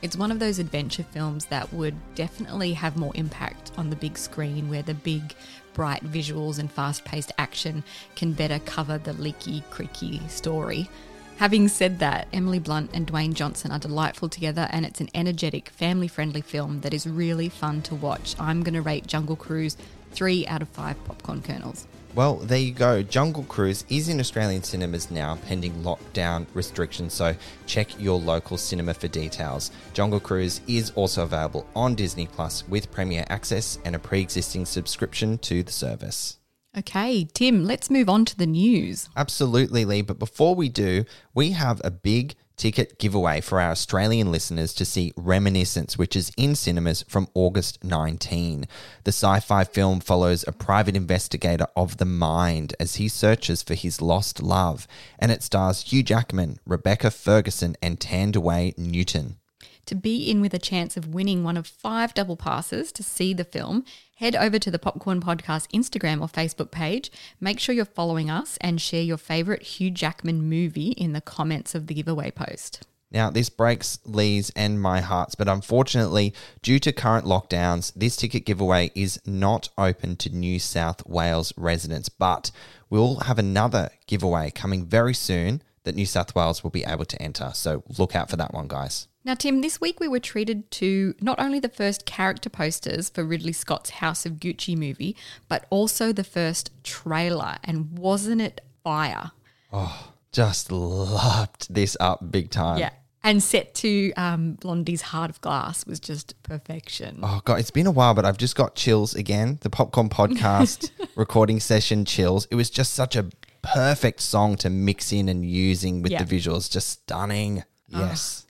It's 0.03 0.17
one 0.17 0.31
of 0.31 0.39
those 0.39 0.60
adventure 0.60 1.03
films 1.03 1.45
that 1.45 1.72
would 1.72 1.95
definitely 2.13 2.74
have 2.74 2.98
more 2.98 3.13
impact 3.15 3.72
on 3.77 3.89
the 3.89 3.95
big 3.95 4.17
screen, 4.17 4.69
where 4.69 4.81
the 4.81 4.93
big, 4.93 5.33
bright 5.74 6.03
visuals 6.03 6.60
and 6.60 6.69
fast 6.69 7.05
paced 7.05 7.31
action 7.38 7.86
can 8.17 8.33
better 8.33 8.60
cover 8.60 8.98
the 8.98 9.13
leaky, 9.13 9.63
creaky 9.72 10.19
story. 10.27 10.89
Having 11.37 11.70
said 11.70 12.00
that, 12.00 12.27
Emily 12.33 12.59
Blunt 12.59 12.92
and 12.94 13.07
Dwayne 13.07 13.33
Johnson 13.33 13.72
are 13.72 13.79
delightful 13.79 14.27
together, 14.27 14.68
and 14.72 14.85
it's 14.85 15.00
an 15.00 15.09
energetic, 15.16 15.70
family 15.70 16.09
friendly 16.09 16.42
film 16.42 16.81
that 16.81 16.94
is 16.94 17.07
really 17.07 17.48
fun 17.48 17.81
to 17.83 17.96
watch. 17.96 18.35
I'm 18.37 18.61
going 18.61 18.74
to 18.75 18.81
rate 18.81 19.07
Jungle 19.07 19.37
Cruise 19.37 19.77
three 20.11 20.46
out 20.48 20.61
of 20.61 20.68
five 20.68 21.01
popcorn 21.05 21.42
kernels. 21.42 21.87
Well, 22.15 22.35
there 22.35 22.59
you 22.59 22.73
go. 22.73 23.01
Jungle 23.01 23.43
Cruise 23.45 23.85
is 23.89 24.07
in 24.07 24.19
Australian 24.19 24.61
cinemas 24.61 25.09
now, 25.09 25.39
pending 25.47 25.73
lockdown 25.81 26.45
restrictions, 26.53 27.13
so 27.13 27.35
check 27.65 27.99
your 27.99 28.19
local 28.19 28.55
cinema 28.57 28.93
for 28.93 29.07
details. 29.07 29.71
Jungle 29.93 30.19
Cruise 30.19 30.61
is 30.67 30.91
also 30.91 31.23
available 31.23 31.65
on 31.75 31.95
Disney 31.95 32.27
Plus 32.27 32.67
with 32.67 32.91
Premier 32.91 33.25
Access 33.29 33.79
and 33.83 33.95
a 33.95 33.99
pre 33.99 34.21
existing 34.21 34.67
subscription 34.67 35.39
to 35.39 35.63
the 35.63 35.71
service. 35.71 36.37
Okay, 36.77 37.27
Tim, 37.33 37.65
let's 37.65 37.89
move 37.89 38.09
on 38.09 38.25
to 38.25 38.37
the 38.37 38.47
news. 38.47 39.09
Absolutely, 39.15 39.83
Lee. 39.83 40.01
But 40.03 40.19
before 40.19 40.53
we 40.53 40.69
do, 40.69 41.05
we 41.33 41.51
have 41.51 41.81
a 41.83 41.91
big 41.91 42.35
ticket 42.63 42.97
giveaway 42.97 43.41
for 43.41 43.59
our 43.59 43.71
Australian 43.71 44.31
listeners 44.31 44.73
to 44.73 44.85
see 44.85 45.11
Reminiscence, 45.17 45.97
which 45.97 46.15
is 46.15 46.31
in 46.37 46.55
cinemas 46.55 47.03
from 47.09 47.27
August 47.33 47.83
19. 47.83 48.65
The 49.03 49.11
sci 49.11 49.41
fi 49.41 49.65
film 49.65 49.99
follows 49.99 50.45
a 50.47 50.53
private 50.53 50.95
investigator 50.95 51.67
of 51.75 51.97
the 51.97 52.05
mind 52.05 52.73
as 52.79 52.95
he 52.95 53.09
searches 53.09 53.61
for 53.61 53.73
his 53.73 54.01
lost 54.01 54.41
love, 54.41 54.87
and 55.19 55.29
it 55.29 55.43
stars 55.43 55.91
Hugh 55.91 56.03
Jackman, 56.03 56.57
Rebecca 56.65 57.11
Ferguson, 57.11 57.75
and 57.81 57.99
Thandiwe 57.99 58.77
Newton. 58.77 59.39
To 59.87 59.95
be 59.95 60.31
in 60.31 60.39
with 60.39 60.53
a 60.53 60.59
chance 60.59 60.95
of 60.95 61.13
winning 61.13 61.43
one 61.43 61.57
of 61.57 61.67
five 61.67 62.13
double 62.13 62.37
passes 62.37 62.93
to 62.93 63.03
see 63.03 63.33
the 63.33 63.43
film, 63.43 63.83
head 64.24 64.36
over 64.38 64.57
to 64.57 64.72
the 64.72 64.79
Popcorn 64.79 65.20
Podcast 65.20 65.68
Instagram 65.74 66.22
or 66.22 66.29
Facebook 66.29 66.72
page. 66.72 67.12
Make 67.42 67.59
sure 67.59 67.75
you're 67.75 67.83
following 67.83 68.29
us 68.29 68.57
and 68.62 68.79
share 68.79 69.03
your 69.03 69.18
favorite 69.18 69.64
Hugh 69.64 69.92
Jackman 69.92 70.44
movie 70.50 70.92
in 70.92 71.12
the 71.12 71.20
comments 71.20 71.75
of 71.75 71.88
the 71.88 71.94
giveaway 71.94 72.31
post. 72.31 72.88
Now, 73.12 73.29
this 73.29 73.50
breaks 73.50 74.00
Lee's 74.05 74.50
and 74.55 74.81
my 74.81 75.01
hearts, 75.01 75.36
but 75.36 75.50
unfortunately, 75.50 76.33
due 76.62 76.79
to 76.79 76.94
current 76.94 77.25
lockdowns, 77.25 77.92
this 77.98 78.16
ticket 78.16 78.46
giveaway 78.46 78.92
is 78.96 79.20
not 79.25 79.68
open 79.77 80.16
to 80.16 80.29
New 80.29 80.57
South 80.57 81.05
Wales 81.05 81.51
residents. 81.57 82.07
But 82.07 82.50
we'll 82.90 83.16
have 83.16 83.38
another 83.38 83.90
giveaway 84.07 84.51
coming 84.51 84.86
very 84.86 85.14
soon 85.14 85.62
that 85.83 85.96
New 85.96 86.05
South 86.05 86.33
Wales 86.33 86.64
will 86.64 86.72
be 86.72 86.86
able 86.86 87.05
to 87.05 87.22
enter. 87.22 87.51
So 87.53 87.83
look 87.98 88.16
out 88.16 88.29
for 88.29 88.38
that 88.38 88.53
one, 88.53 88.70
guys. 88.70 89.09
Now, 89.25 89.36
Tim, 89.36 89.62
this 89.62 89.79
week 89.79 90.00
we 90.01 90.07
were 90.09 90.20
treated 90.20 90.70
to 90.72 91.16
not 91.22 91.40
only 91.40 91.59
the 91.59 91.70
first 91.70 92.05
character 92.05 92.50
posters 92.50 93.09
for 93.09 93.24
Ridley 93.24 93.53
Scott's 93.53 93.90
House 93.92 94.25
of 94.25 94.33
Gucci 94.33 94.77
movie, 94.77 95.16
but 95.48 95.66
also 95.70 96.12
the 96.12 96.25
first 96.25 96.72
trailer. 96.83 97.55
And 97.64 97.98
wasn't 97.98 98.42
it 98.42 98.59
fire? 98.83 99.31
Oh, 99.72 100.12
just 100.33 100.72
loved 100.72 101.74
this 101.74 101.96
up 102.01 102.31
big 102.31 102.50
time. 102.51 102.79
Yeah. 102.79 102.90
And 103.25 103.42
set 103.42 103.74
to 103.75 104.12
um, 104.18 104.55
Blondie's 104.55 105.01
Heart 105.01 105.29
of 105.29 105.40
Glass 105.40 105.86
was 105.86 106.01
just 106.01 106.36
perfection. 106.44 107.20
Oh 107.24 107.40
god, 107.46 107.59
it's 107.62 107.72
been 107.72 107.88
a 107.88 107.92
while, 107.92 108.14
but 108.14 108.25
I've 108.25 108.38
just 108.38 108.57
got 108.57 108.75
chills 108.75 109.16
again. 109.16 109.59
The 109.62 109.70
Popcorn 109.70 110.09
Podcast 110.09 110.92
recording 111.16 111.62
session 111.62 112.03
chills. 112.03 112.46
It 112.51 112.55
was 112.55 112.70
just 112.70 112.94
such 112.94 113.16
a 113.16 113.29
perfect 113.62 114.20
song 114.20 114.57
to 114.57 114.70
mix 114.70 115.14
in 115.14 115.29
and 115.29 115.46
using 115.50 116.01
with 116.01 116.12
Yeah. 116.12 116.22
the 116.24 116.36
visuals. 116.36 116.70
Just 116.70 116.90
stunning. 116.90 117.64
Yes. 117.88 118.46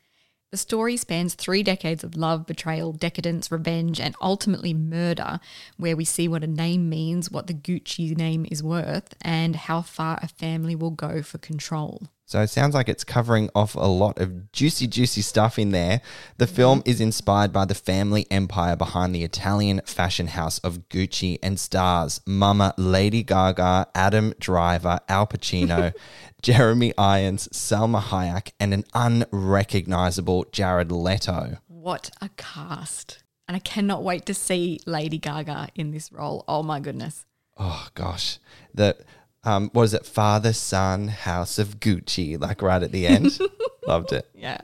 The 0.54 0.58
story 0.58 0.98
spans 0.98 1.34
three 1.34 1.64
decades 1.64 2.04
of 2.04 2.16
love, 2.16 2.46
betrayal, 2.46 2.92
decadence, 2.92 3.52
revenge, 3.52 4.00
and 4.00 4.14
ultimately 4.22 4.72
murder, 4.72 5.40
where 5.78 5.96
we 5.96 6.06
see 6.06 6.28
what 6.28 6.44
a 6.44 6.48
name 6.48 6.90
means, 6.90 7.32
what 7.32 7.48
the 7.48 7.56
Gucci 7.56 8.16
name 8.16 8.46
is 8.52 8.62
worth, 8.62 9.16
and 9.22 9.56
how 9.56 9.82
far 9.82 10.20
a 10.22 10.28
family 10.28 10.76
will 10.76 10.92
go 10.92 11.24
for 11.24 11.40
control. 11.40 12.04
So 12.26 12.42
it 12.42 12.48
sounds 12.48 12.74
like 12.74 12.88
it's 12.88 13.04
covering 13.04 13.50
off 13.54 13.76
a 13.76 13.80
lot 13.80 14.20
of 14.20 14.52
juicy, 14.52 14.88
juicy 14.88 15.22
stuff 15.22 15.60
in 15.60 15.72
there. 15.72 16.02
The 16.38 16.48
film 16.48 16.80
mm-hmm. 16.80 16.90
is 16.90 17.02
inspired 17.02 17.52
by 17.52 17.66
the 17.66 17.76
family 17.76 18.26
empire 18.32 18.76
behind 18.76 19.14
the 19.14 19.24
Italian 19.24 19.82
fashion 19.86 20.28
house 20.28 20.58
of 20.60 20.88
Gucci 20.90 21.38
and 21.44 21.60
stars 21.60 22.22
Mama 22.26 22.74
Lady 22.78 23.24
Gaga, 23.24 23.88
Adam 23.94 24.34
Driver, 24.40 25.00
Al 25.10 25.28
Pacino, 25.28 25.94
Jeremy 26.42 26.94
Irons, 26.98 27.50
Selma 27.56 28.00
Hayek, 28.00 28.52
and 28.60 28.74
an 28.74 28.86
unrecognizable 28.94 30.46
Jared 30.52 30.92
Leto. 30.92 31.58
What 31.68 32.10
a 32.22 32.30
cast! 32.38 33.24
And 33.48 33.58
I 33.58 33.60
cannot 33.60 34.04
wait 34.04 34.26
to 34.28 34.34
see 34.34 34.80
Lady 34.86 35.18
Gaga 35.18 35.70
in 35.76 35.92
this 35.92 36.12
role. 36.12 36.46
Oh 36.48 36.64
my 36.64 36.80
goodness. 36.80 37.26
Oh 37.58 37.88
gosh, 37.94 38.40
the 38.74 38.98
um, 39.44 39.70
what 39.74 39.84
is 39.84 39.94
it? 39.94 40.06
Father, 40.06 40.54
son, 40.54 41.10
house 41.10 41.60
of 41.60 41.80
Gucci, 41.80 42.40
like 42.40 42.62
right 42.62 42.82
at 42.82 42.92
the 42.92 43.08
end. 43.08 43.40
Loved 43.88 44.14
it. 44.14 44.30
Yeah. 44.34 44.62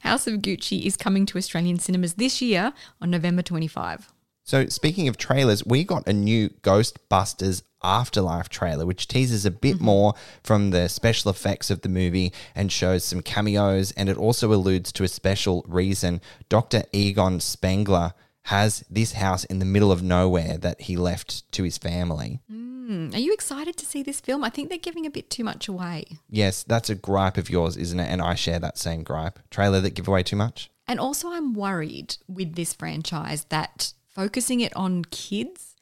House 0.00 0.26
of 0.26 0.40
Gucci 0.40 0.84
is 0.84 0.96
coming 0.96 1.26
to 1.26 1.38
Australian 1.38 1.78
cinemas 1.78 2.14
this 2.14 2.40
year 2.40 2.72
on 3.00 3.10
November 3.10 3.42
25. 3.42 4.12
So, 4.44 4.66
speaking 4.66 5.08
of 5.08 5.18
trailers, 5.18 5.64
we 5.66 5.84
got 5.84 6.08
a 6.08 6.12
new 6.12 6.48
Ghostbusters 6.62 7.62
Afterlife 7.82 8.48
trailer, 8.48 8.86
which 8.86 9.06
teases 9.06 9.46
a 9.46 9.50
bit 9.50 9.80
more 9.80 10.14
from 10.42 10.70
the 10.70 10.88
special 10.88 11.30
effects 11.30 11.70
of 11.70 11.82
the 11.82 11.88
movie 11.88 12.32
and 12.54 12.72
shows 12.72 13.04
some 13.04 13.22
cameos. 13.22 13.92
And 13.92 14.08
it 14.08 14.16
also 14.16 14.52
alludes 14.52 14.90
to 14.92 15.04
a 15.04 15.08
special 15.08 15.64
reason 15.68 16.20
Dr. 16.48 16.82
Egon 16.92 17.40
Spengler 17.40 18.14
has 18.44 18.84
this 18.90 19.12
house 19.12 19.44
in 19.44 19.58
the 19.58 19.64
middle 19.64 19.92
of 19.92 20.02
nowhere 20.02 20.56
that 20.56 20.80
he 20.82 20.96
left 20.96 21.50
to 21.52 21.62
his 21.62 21.78
family. 21.78 22.40
Hmm, 22.88 23.10
Are 23.12 23.18
you 23.18 23.34
excited 23.34 23.76
to 23.76 23.84
see 23.84 24.02
this 24.02 24.18
film? 24.18 24.42
I 24.42 24.48
think 24.48 24.70
they're 24.70 24.78
giving 24.78 25.04
a 25.04 25.10
bit 25.10 25.28
too 25.28 25.44
much 25.44 25.68
away. 25.68 26.06
Yes, 26.30 26.62
that's 26.62 26.88
a 26.88 26.94
gripe 26.94 27.36
of 27.36 27.50
yours, 27.50 27.76
isn't 27.76 28.00
it? 28.00 28.10
And 28.10 28.22
I 28.22 28.34
share 28.34 28.58
that 28.60 28.78
same 28.78 29.02
gripe. 29.02 29.38
Trailer 29.50 29.82
that 29.82 29.92
give 29.92 30.08
away 30.08 30.22
too 30.22 30.36
much? 30.36 30.70
And 30.86 30.98
also, 30.98 31.28
I'm 31.28 31.52
worried 31.52 32.16
with 32.26 32.54
this 32.54 32.72
franchise 32.72 33.44
that 33.50 33.92
focusing 34.06 34.60
it 34.60 34.74
on 34.74 35.04
kids 35.04 35.76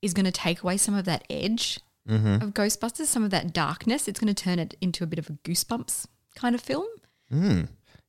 is 0.00 0.14
going 0.14 0.24
to 0.24 0.32
take 0.32 0.62
away 0.62 0.78
some 0.78 0.94
of 0.94 1.04
that 1.04 1.24
edge 1.28 1.78
mm-hmm. 2.08 2.42
of 2.42 2.54
Ghostbusters, 2.54 3.04
some 3.04 3.22
of 3.22 3.30
that 3.32 3.52
darkness. 3.52 4.08
It's 4.08 4.18
going 4.18 4.34
to 4.34 4.42
turn 4.42 4.58
it 4.58 4.72
into 4.80 5.04
a 5.04 5.06
bit 5.06 5.18
of 5.18 5.28
a 5.28 5.34
goosebumps 5.44 6.06
kind 6.36 6.54
of 6.54 6.62
film. 6.62 6.86
Hmm. 7.30 7.64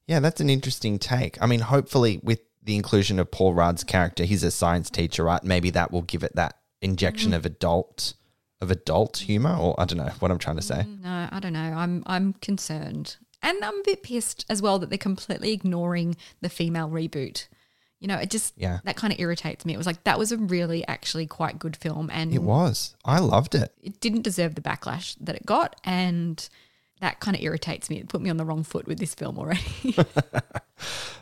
Yeah, 0.06 0.22
that's 0.22 0.40
an 0.40 0.50
interesting 0.50 1.00
take. 1.00 1.38
I 1.42 1.48
mean, 1.48 1.60
hopefully, 1.60 2.22
with 2.24 2.40
the 2.64 2.78
inclusion 2.78 3.20
of 3.20 3.30
Paul 3.30 3.54
Rudd's 3.54 3.84
character, 3.84 4.24
he's 4.24 4.44
a 4.44 4.52
science 4.52 4.90
teacher, 4.90 5.26
right? 5.26 5.44
Maybe 5.44 5.70
that 5.72 5.92
will 5.92 6.04
give 6.04 6.24
it 6.24 6.34
that 6.38 6.60
injection 6.82 7.32
mm. 7.32 7.36
of 7.36 7.46
adult 7.46 8.14
of 8.62 8.72
adult 8.72 9.17
humor, 9.17 9.56
or 9.56 9.80
I 9.80 9.86
don't 9.86 9.98
know 9.98 10.12
what 10.20 10.32
I'm 10.32 10.39
trying 10.39 10.56
to 10.58 10.62
say. 10.62 10.86
Mm, 10.88 11.04
no, 11.04 11.28
I 11.32 11.39
don't 11.39 11.54
know. 11.54 11.60
I'm 11.76 12.04
I'm 12.08 12.34
concerned, 12.34 13.17
and 13.41 13.63
I'm 13.63 13.80
a 13.80 13.84
bit 13.86 14.04
pissed 14.04 14.46
as 14.50 14.62
well 14.62 14.80
that 14.80 14.89
they're 14.89 14.98
completely 14.98 15.52
ignoring 15.54 16.15
the 16.41 16.50
female 16.50 16.89
reboot. 16.89 17.48
You 18.00 18.08
know, 18.08 18.17
it 18.17 18.30
just 18.30 18.54
Yeah. 18.58 18.80
that 18.84 18.96
kind 18.96 19.12
of 19.12 19.20
irritates 19.20 19.65
me. 19.65 19.74
It 19.74 19.78
was 19.78 19.88
like 19.88 20.04
that 20.04 20.20
was 20.20 20.32
a 20.32 20.38
really 20.38 20.88
actually 20.88 21.26
quite 21.28 21.58
good 21.60 21.76
film, 21.76 22.10
and 22.12 22.34
It 22.34 22.43
was. 22.43 22.96
I 23.06 23.20
loved 23.20 23.56
it. 23.56 23.74
it 23.82 24.00
didn't 24.00 24.22
deserve 24.22 24.56
the 24.56 24.62
backlash 24.62 25.15
that 25.20 25.36
it 25.36 25.46
got, 25.46 25.76
and 25.84 26.48
that 27.02 27.20
kind 27.20 27.36
of 27.36 27.44
irritates 27.44 27.90
me. 27.90 27.98
It 27.98 28.10
put 28.10 28.22
me 28.22 28.30
on 28.30 28.38
the 28.38 28.46
wrong 28.46 28.64
foot 28.64 28.88
with 28.88 29.00
this 29.00 29.14
film 29.14 29.38
already. 29.38 29.96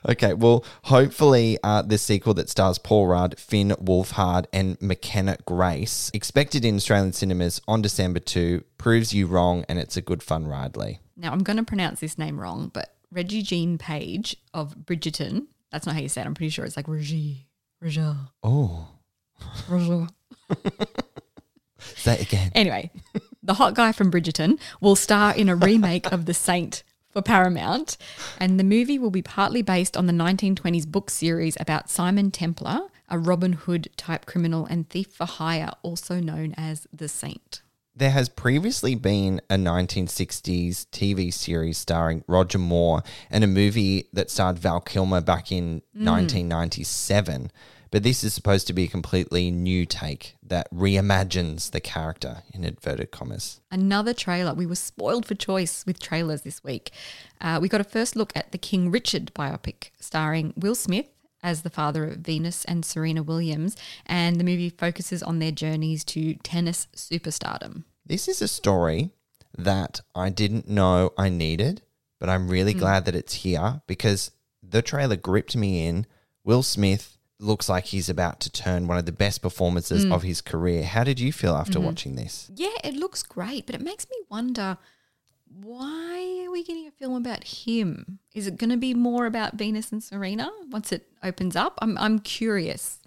Okay, 0.08 0.34
well, 0.34 0.64
hopefully, 0.84 1.58
uh, 1.64 1.82
the 1.82 1.98
sequel 1.98 2.34
that 2.36 2.50
stars 2.50 2.78
Paul 2.78 3.08
Rudd, 3.08 3.40
Finn 3.40 3.70
Wolfhard, 3.82 4.46
and 4.54 4.80
McKenna 4.80 5.38
Grace, 5.46 6.12
expected 6.14 6.64
in 6.64 6.76
Australian 6.76 7.14
cinemas 7.14 7.60
on 7.68 7.82
December 7.82 8.20
2, 8.20 8.64
proves 8.78 9.14
you 9.14 9.26
wrong, 9.26 9.66
and 9.68 9.80
it's 9.80 9.98
a 9.98 10.02
good 10.02 10.22
fun 10.22 10.46
ride, 10.46 10.78
Lee. 10.78 11.00
now 11.18 11.32
I'm 11.32 11.40
going 11.42 11.58
to 11.58 11.64
pronounce 11.64 12.02
this 12.02 12.18
name 12.20 12.40
wrong, 12.40 12.70
but 12.72 12.96
Reggie 13.12 13.42
Jean 13.42 13.78
Page 13.80 14.36
of 14.54 14.76
Bridgerton. 14.76 15.48
That's 15.72 15.88
not 15.88 15.96
how 15.96 16.02
you 16.02 16.10
say 16.10 16.22
it. 16.22 16.26
I'm 16.28 16.36
pretty 16.36 16.50
sure 16.50 16.66
it's 16.66 16.78
like 16.78 16.88
Reggie. 16.88 17.48
Reggie. 17.82 18.14
Oh, 18.44 18.88
Reggie. 19.68 20.08
say 21.80 22.14
it 22.14 22.22
again. 22.22 22.52
Anyway, 22.54 22.92
the 23.46 23.56
hot 23.56 23.76
guy 23.76 23.92
from 23.92 24.12
Bridgerton 24.12 24.60
will 24.82 24.96
star 24.96 25.34
in 25.36 25.50
a 25.50 25.56
remake 25.56 26.12
of 26.12 26.26
The 26.26 26.34
Saint 26.34 26.84
for 27.12 27.22
Paramount, 27.22 27.96
and 28.40 28.60
the 28.60 28.64
movie 28.64 29.00
will 29.00 29.12
be 29.12 29.22
partly 29.22 29.62
based 29.62 29.96
on 29.96 30.08
the 30.08 30.14
1920s 30.14 30.88
book 30.88 31.10
series 31.10 31.56
about 31.60 31.90
Simon 31.90 32.32
Templar, 32.32 32.82
a 33.08 33.18
Robin 33.20 33.54
Hood 33.54 33.90
type 33.96 34.26
criminal 34.26 34.66
and 34.66 34.90
thief 34.90 35.14
for 35.14 35.26
hire, 35.26 35.72
also 35.84 36.20
known 36.20 36.54
as 36.58 36.88
The 36.92 37.08
Saint. 37.08 37.62
There 37.96 38.12
has 38.12 38.28
previously 38.28 38.96
been 38.96 39.40
a 39.50 39.56
1960s 39.56 40.88
TV 40.88 41.32
series 41.32 41.78
starring 41.78 42.26
Roger 42.28 42.58
Moore 42.58 43.04
and 43.30 43.42
a 43.42 43.48
movie 43.48 44.10
that 44.12 44.30
starred 44.30 44.60
Val 44.60 44.82
Kilmer 44.82 45.22
back 45.22 45.50
in 45.50 45.82
mm. 45.96 46.06
1997. 46.06 47.52
But 47.92 48.04
this 48.04 48.24
is 48.24 48.34
supposed 48.34 48.68
to 48.68 48.74
be 48.74 48.86
a 48.86 48.90
completely 48.90 49.52
new 49.52 49.86
take 49.86 50.36
that 50.44 50.72
reimagines 50.74 51.72
the 51.72 51.80
character 51.80 52.44
in 52.54 52.64
inverted 52.64 53.12
commas. 53.12 53.62
Another 53.72 54.14
trailer. 54.14 54.54
We 54.54 54.66
were 54.66 54.76
spoiled 54.76 55.26
for 55.26 55.36
choice 55.36 55.86
with 55.86 56.00
trailers 56.00 56.42
this 56.42 56.64
week. 56.64 56.92
Uh, 57.40 57.60
we 57.62 57.70
got 57.70 57.82
a 57.82 57.86
first 57.86 58.16
look 58.16 58.32
at 58.36 58.52
the 58.52 58.58
King 58.58 58.92
Richard 58.92 59.32
biopic 59.34 59.92
starring 60.00 60.54
Will 60.58 60.76
Smith 60.76 61.10
as 61.44 61.62
the 61.62 61.70
father 61.70 62.06
of 62.06 62.18
Venus 62.18 62.66
and 62.66 62.84
Serena 62.84 63.22
Williams, 63.22 63.78
and 64.06 64.38
the 64.38 64.44
movie 64.44 64.72
focuses 64.72 65.22
on 65.22 65.38
their 65.38 65.52
journeys 65.52 66.04
to 66.04 66.34
tennis 66.38 66.88
superstardom. 66.96 67.84
This 68.04 68.28
is 68.28 68.42
a 68.42 68.48
story 68.48 69.12
that 69.56 70.02
I 70.16 70.30
didn't 70.30 70.68
know 70.68 71.14
I 71.18 71.30
needed, 71.30 71.84
but 72.20 72.30
I'm 72.30 72.50
really 72.50 72.74
glad 72.74 73.06
that 73.06 73.16
it's 73.16 73.36
here 73.36 73.82
because 73.86 74.32
the 74.64 74.82
trailer 74.82 75.16
gripped 75.16 75.56
me 75.56 75.86
in. 75.86 76.08
Will 76.44 76.64
Smith 76.64 77.18
looks 77.40 77.68
like 77.68 77.86
he's 77.86 78.10
about 78.10 78.40
to 78.42 78.50
turn 78.50 78.88
one 78.88 78.98
of 78.98 79.06
the 79.06 79.12
best 79.12 79.42
performances 79.42 80.06
mm. 80.06 80.14
of 80.14 80.24
his 80.24 80.42
career. 80.42 80.84
How 80.84 81.04
did 81.04 81.20
you 81.20 81.34
feel 81.34 81.56
after 81.56 81.74
mm-hmm. 81.74 81.86
watching 81.86 82.16
this? 82.16 82.50
Yeah, 82.56 82.70
it 82.84 82.96
looks 82.96 83.24
great, 83.24 83.66
but 83.66 83.76
it 83.76 83.82
makes 83.82 84.08
me 84.10 84.18
wonder 84.30 84.78
why 85.62 86.44
are 86.46 86.52
we 86.52 86.64
getting 86.64 86.88
a 86.88 86.92
film 86.92 87.16
about 87.16 87.44
him? 87.44 88.20
Is 88.34 88.48
it 88.48 88.58
going 88.58 88.72
to 88.72 88.78
be 88.78 88.94
more 88.94 89.26
about 89.26 89.56
Venus 89.56 89.92
and 89.92 90.04
Serena 90.04 90.52
once 90.70 90.92
it 90.92 91.08
opens 91.24 91.56
up? 91.56 91.78
I'm 91.82 91.98
I'm 91.98 92.20
curious 92.20 93.00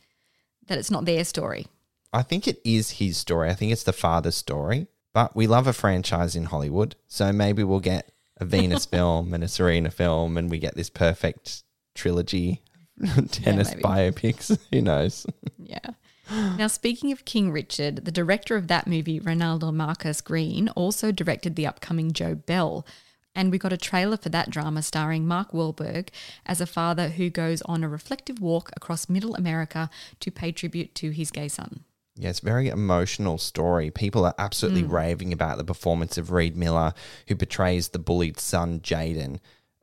that 0.67 0.79
it's 0.79 0.91
not 0.91 1.05
their 1.05 1.25
story. 1.25 1.67
I 2.13 2.23
think 2.23 2.49
it 2.49 2.61
is 2.65 2.93
his 2.93 3.17
story. 3.17 3.51
I 3.51 3.55
think 3.55 3.73
it's 3.73 3.83
the 3.83 3.93
father's 3.93 4.37
story. 4.37 4.87
But 5.13 5.35
we 5.35 5.47
love 5.47 5.67
a 5.67 5.73
franchise 5.73 6.37
in 6.37 6.45
Hollywood. 6.45 6.95
So 7.07 7.33
maybe 7.33 7.65
we'll 7.65 7.81
get 7.81 8.13
a 8.37 8.45
Venus 8.45 8.87
film 8.87 9.35
and 9.35 9.43
a 9.43 9.49
Serena 9.49 9.91
film 9.91 10.37
and 10.37 10.51
we 10.51 10.59
get 10.59 10.75
this 10.75 10.91
perfect 10.91 11.65
trilogy 11.95 12.63
tennis 13.31 13.71
maybe. 13.71 13.83
biopics. 13.83 14.59
Who 14.73 14.81
knows? 14.83 15.27
Yeah. 15.59 15.91
Now, 16.31 16.67
speaking 16.67 17.11
of 17.11 17.25
King 17.25 17.51
Richard, 17.51 18.05
the 18.05 18.13
director 18.13 18.57
of 18.57 18.69
that 18.69 18.87
movie, 18.87 19.19
Reinaldo 19.19 19.73
Marcus 19.73 20.21
Green, 20.21 20.69
also 20.71 21.11
directed 21.11 21.57
the 21.57 21.67
upcoming 21.67 22.13
Joe 22.13 22.35
Bell. 22.35 22.87
And 23.35 23.51
we 23.51 23.59
got 23.59 23.73
a 23.73 23.79
trailer 23.79 24.17
for 24.17 24.29
that 24.31 24.51
drama 24.51 24.83
starring 24.83 25.27
Mark 25.27 25.53
Wahlberg 25.53 26.09
as 26.45 26.61
a 26.61 26.67
father 26.67 27.09
who 27.11 27.31
goes 27.31 27.63
on 27.63 27.83
a 27.83 27.89
reflective 27.89 28.41
walk 28.41 28.71
across 28.77 29.09
middle 29.09 29.35
America 29.37 29.89
to 30.21 30.31
pay 30.31 30.53
tribute 30.53 30.95
to 30.97 31.11
his 31.11 31.31
gay 31.31 31.49
son. 31.49 31.85
Yeah, 32.17 32.31
it's 32.31 32.41
very 32.41 32.69
emotional 32.69 33.39
story. 33.39 33.91
People 33.91 34.25
are 34.27 34.35
absolutely 34.39 34.83
raving 34.83 35.33
about 35.33 35.57
the 35.57 35.65
performance 35.65 36.19
of 36.19 36.33
Reid 36.33 36.57
Miller, 36.57 36.93
who 37.29 37.37
portrays 37.37 37.91
the 37.91 38.01
bullied 38.01 38.41
son, 38.41 38.81
Jadin. 38.81 39.39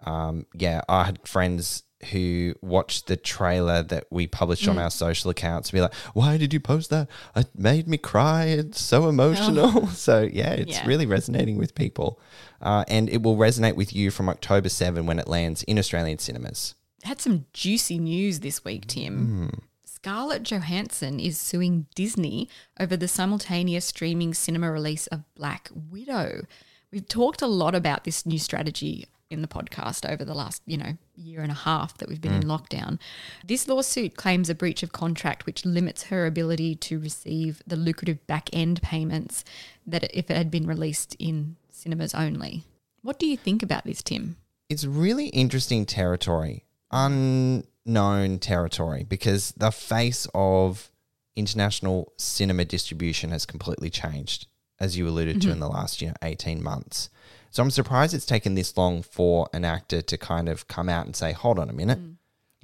Um, 0.05 0.45
yeah, 0.53 0.81
I 0.89 1.05
had 1.05 1.25
friends 1.25 1.83
who 2.11 2.53
watched 2.61 3.07
the 3.07 3.17
trailer 3.17 3.83
that 3.83 4.05
we 4.09 4.27
published 4.27 4.67
on 4.67 4.77
our 4.77 4.89
social 4.91 5.29
accounts 5.31 5.71
be 5.71 5.81
like, 5.81 5.93
why 6.13 6.37
did 6.37 6.53
you 6.53 6.59
post 6.59 6.89
that? 6.89 7.07
It 7.35 7.49
made 7.55 7.87
me 7.87 7.97
cry. 7.97 8.45
It's 8.45 8.81
so 8.81 9.07
emotional. 9.09 9.87
so, 10.07 10.21
yeah, 10.31 10.51
it's 10.51 10.77
Yeah. 10.77 10.87
really 10.87 11.05
resonating 11.05 11.57
with 11.57 11.75
people. 11.75 12.19
Uh, 12.61 12.83
and 12.87 13.09
it 13.09 13.21
will 13.21 13.35
resonate 13.37 13.75
with 13.75 13.93
you 13.95 14.11
from 14.11 14.29
October 14.29 14.69
7 14.69 15.05
when 15.05 15.19
it 15.19 15.27
lands 15.27 15.63
in 15.63 15.77
Australian 15.77 16.19
cinemas. 16.19 16.75
Had 17.03 17.21
some 17.21 17.45
juicy 17.53 17.99
news 17.99 18.39
this 18.39 18.63
week, 18.65 18.87
Tim. 18.87 19.61
Scarlett 19.85 20.43
Johansson 20.43 21.19
is 21.19 21.37
suing 21.39 21.87
Disney 21.95 22.47
over 22.79 22.95
the 22.95 23.07
simultaneous 23.07 23.85
streaming 23.85 24.33
cinema 24.33 24.71
release 24.71 25.07
of 25.07 25.23
Black 25.35 25.69
Widow. 25.73 26.45
We've 26.91 27.07
talked 27.07 27.41
a 27.41 27.47
lot 27.47 27.75
about 27.75 28.03
this 28.03 28.25
new 28.25 28.39
strategy 28.39 29.05
in 29.29 29.41
the 29.41 29.47
podcast 29.47 30.09
over 30.09 30.23
the 30.23 30.33
last, 30.33 30.61
you 30.65 30.77
know, 30.77 30.97
year 31.15 31.41
and 31.41 31.51
a 31.51 31.55
half 31.55 31.97
that 31.97 32.07
we've 32.07 32.21
been 32.21 32.33
mm. 32.33 32.43
in 32.43 32.47
lockdown. 32.47 32.99
This 33.43 33.67
lawsuit 33.67 34.15
claims 34.15 34.49
a 34.49 34.55
breach 34.55 34.83
of 34.83 34.91
contract 34.91 35.45
which 35.45 35.65
limits 35.65 36.03
her 36.03 36.25
ability 36.25 36.75
to 36.75 36.99
receive 36.99 37.61
the 37.65 37.75
lucrative 37.75 38.25
back 38.27 38.49
end 38.53 38.81
payments 38.81 39.43
that 39.87 40.03
if 40.15 40.29
it 40.29 40.37
had 40.37 40.51
been 40.51 40.67
released 40.67 41.15
in 41.17 41.55
cinemas 41.69 42.13
only. 42.13 42.63
What 43.01 43.19
do 43.19 43.25
you 43.25 43.37
think 43.37 43.61
about 43.63 43.83
this, 43.83 44.01
Tim? 44.01 44.37
it's 44.69 44.85
really 44.85 45.27
interesting 45.27 45.85
territory, 45.85 46.65
unknown 46.91 48.39
territory, 48.39 49.03
because 49.03 49.51
the 49.57 49.71
face 49.71 50.27
of 50.33 50.91
international 51.35 52.13
cinema 52.17 52.65
distribution 52.65 53.31
has 53.31 53.45
completely 53.45 53.89
changed, 53.89 54.47
as 54.79 54.97
you 54.97 55.07
alluded 55.07 55.41
to 55.41 55.47
mm-hmm. 55.47 55.53
in 55.53 55.59
the 55.59 55.69
last 55.69 56.01
you 56.01 56.07
know, 56.09 56.13
18 56.21 56.63
months. 56.63 57.09
So 57.55 57.63
I'm 57.63 57.71
surprised 57.71 58.13
it's 58.13 58.25
taken 58.25 58.55
this 58.55 58.75
long 58.75 59.01
for 59.01 59.47
an 59.53 59.63
actor 59.63 60.01
to 60.01 60.17
kind 60.17 60.49
of 60.49 60.67
come 60.67 60.89
out 60.89 61.05
and 61.05 61.15
say, 61.15 61.31
hold 61.31 61.57
on 61.57 61.69
a 61.69 61.73
minute, 61.73 62.03
mm. 62.03 62.15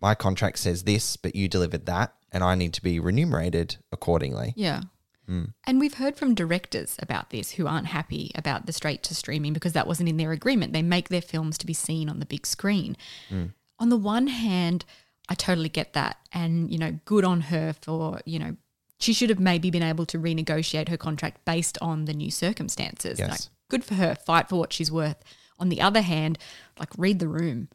my 0.02 0.16
contract 0.16 0.60
says 0.60 0.84
this, 0.84 1.16
but 1.16 1.34
you 1.34 1.48
delivered 1.48 1.86
that, 1.86 2.14
and 2.30 2.44
I 2.44 2.56
need 2.56 2.74
to 2.74 2.84
be 2.84 3.00
remunerated 3.00 3.78
accordingly. 3.94 4.52
Yeah. 4.58 4.82
Mm. 5.30 5.54
And 5.64 5.80
we've 5.80 5.94
heard 5.94 6.18
from 6.18 6.36
directors 6.36 6.98
about 7.00 7.30
this 7.30 7.52
who 7.52 7.68
aren't 7.68 7.88
happy 7.88 8.32
about 8.36 8.66
the 8.66 8.74
straight 8.74 9.02
to 9.04 9.16
streaming 9.16 9.54
because 9.54 9.72
that 9.72 9.88
wasn't 9.88 10.10
in 10.10 10.18
their 10.18 10.34
agreement. 10.34 10.74
They 10.74 10.82
make 10.82 11.08
their 11.08 11.22
films 11.22 11.58
to 11.60 11.66
be 11.66 11.74
seen 11.74 12.10
on 12.10 12.20
the 12.20 12.26
big 12.26 12.46
screen. 12.46 12.98
Mm. 13.30 13.54
On 13.80 13.88
the 13.88 13.96
one 13.96 14.28
hand, 14.28 14.84
I 15.30 15.36
totally 15.36 15.70
get 15.70 15.94
that. 15.94 16.18
And, 16.34 16.70
you 16.70 16.78
know, 16.78 17.00
good 17.06 17.24
on 17.24 17.40
her 17.40 17.74
for, 17.82 18.20
you 18.26 18.40
know, 18.40 18.58
she 19.00 19.14
should 19.14 19.30
have 19.30 19.40
maybe 19.40 19.72
been 19.72 19.84
able 19.84 20.06
to 20.08 20.20
renegotiate 20.20 20.90
her 20.90 20.98
contract 20.98 21.46
based 21.46 21.78
on 21.82 22.04
the 22.04 22.14
new 22.14 22.30
circumstances. 22.30 23.20
Yes. 23.20 23.50
Good 23.72 23.86
for 23.86 23.94
her, 23.94 24.16
fight 24.16 24.50
for 24.50 24.58
what 24.58 24.74
she's 24.74 24.92
worth. 24.92 25.24
On 25.58 25.70
the 25.70 25.80
other 25.80 26.02
hand, 26.02 26.38
like, 26.78 26.90
read 26.98 27.20
the 27.20 27.30
room. 27.30 27.70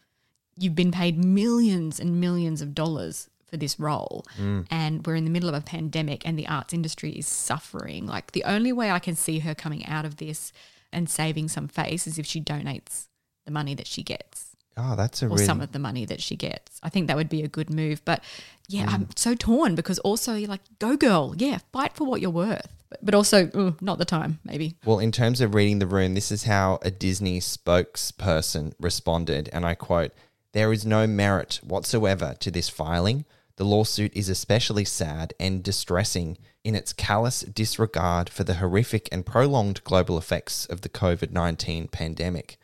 You've 0.59 0.75
been 0.75 0.93
paid 0.93 1.25
millions 1.25 1.99
and 1.99 2.21
millions 2.21 2.61
of 2.61 2.75
dollars 2.75 3.31
for 3.47 3.57
this 3.57 3.81
role. 3.81 4.27
Mm. 4.39 4.67
And 4.71 5.07
we're 5.07 5.15
in 5.15 5.25
the 5.25 5.31
middle 5.31 5.49
of 5.49 5.55
a 5.55 5.63
pandemic 5.63 6.27
and 6.27 6.39
the 6.39 6.49
arts 6.49 6.75
industry 6.75 7.13
is 7.13 7.27
suffering. 7.27 8.07
Like 8.07 8.33
the 8.33 8.45
only 8.45 8.73
way 8.75 8.91
I 8.91 8.99
can 8.99 9.17
see 9.17 9.39
her 9.39 9.55
coming 9.55 9.87
out 9.87 10.05
of 10.05 10.17
this 10.17 10.53
and 10.93 11.09
saving 11.09 11.49
some 11.49 11.67
face 11.67 12.07
is 12.07 12.19
if 12.19 12.27
she 12.27 12.43
donates 12.43 13.07
the 13.47 13.53
money 13.53 13.75
that 13.75 13.87
she 13.87 14.03
gets 14.03 14.57
Oh, 14.79 14.95
that's 14.95 15.23
a 15.23 15.27
or 15.27 15.31
really 15.31 15.45
some 15.45 15.61
of 15.61 15.73
the 15.73 15.79
money 15.79 16.05
that 16.05 16.21
she 16.21 16.37
gets. 16.37 16.79
I 16.83 16.91
think 16.91 17.07
that 17.07 17.17
would 17.17 17.31
be 17.31 17.43
a 17.43 17.49
good 17.49 17.71
move. 17.71 18.05
But 18.05 18.23
yeah, 18.69 18.87
I'm 18.89 19.07
mm. 19.07 19.19
so 19.19 19.35
torn 19.35 19.75
because 19.75 19.99
also 20.01 20.35
you're 20.35 20.51
like, 20.51 20.61
go 20.79 20.97
girl, 20.97 21.35
yeah, 21.39 21.59
fight 21.73 21.95
for 21.95 22.05
what 22.05 22.21
you're 22.21 22.31
worth. 22.31 22.69
But, 22.88 23.05
but 23.05 23.14
also, 23.14 23.75
not 23.81 23.99
the 23.99 24.05
time, 24.05 24.38
maybe. 24.44 24.77
Well, 24.85 24.99
in 24.99 25.12
terms 25.12 25.40
of 25.40 25.55
reading 25.55 25.79
the 25.79 25.87
room, 25.87 26.14
this 26.14 26.31
is 26.31 26.44
how 26.44 26.79
a 26.83 26.90
Disney 26.90 27.40
spokesperson 27.40 28.72
responded, 28.79 29.49
and 29.53 29.64
I 29.64 29.75
quote 29.75 30.12
There 30.53 30.72
is 30.72 30.87
no 30.87 31.07
merit 31.07 31.61
whatsoever 31.62 32.35
to 32.40 32.51
this 32.51 32.68
filing. 32.68 33.25
The 33.57 33.64
lawsuit 33.64 34.14
is 34.14 34.29
especially 34.29 34.85
sad 34.85 35.33
and 35.40 35.62
distressing 35.62 36.37
in 36.62 36.75
its 36.75 36.92
callous 36.92 37.40
disregard 37.40 38.29
for 38.29 38.44
the 38.44 38.55
horrific 38.55 39.09
and 39.11 39.25
prolonged 39.25 39.83
global 39.85 40.18
effects 40.18 40.66
of 40.66 40.83
the 40.83 40.88
COVID 40.88 41.31
19 41.31 41.88
pandemic. 41.88 42.59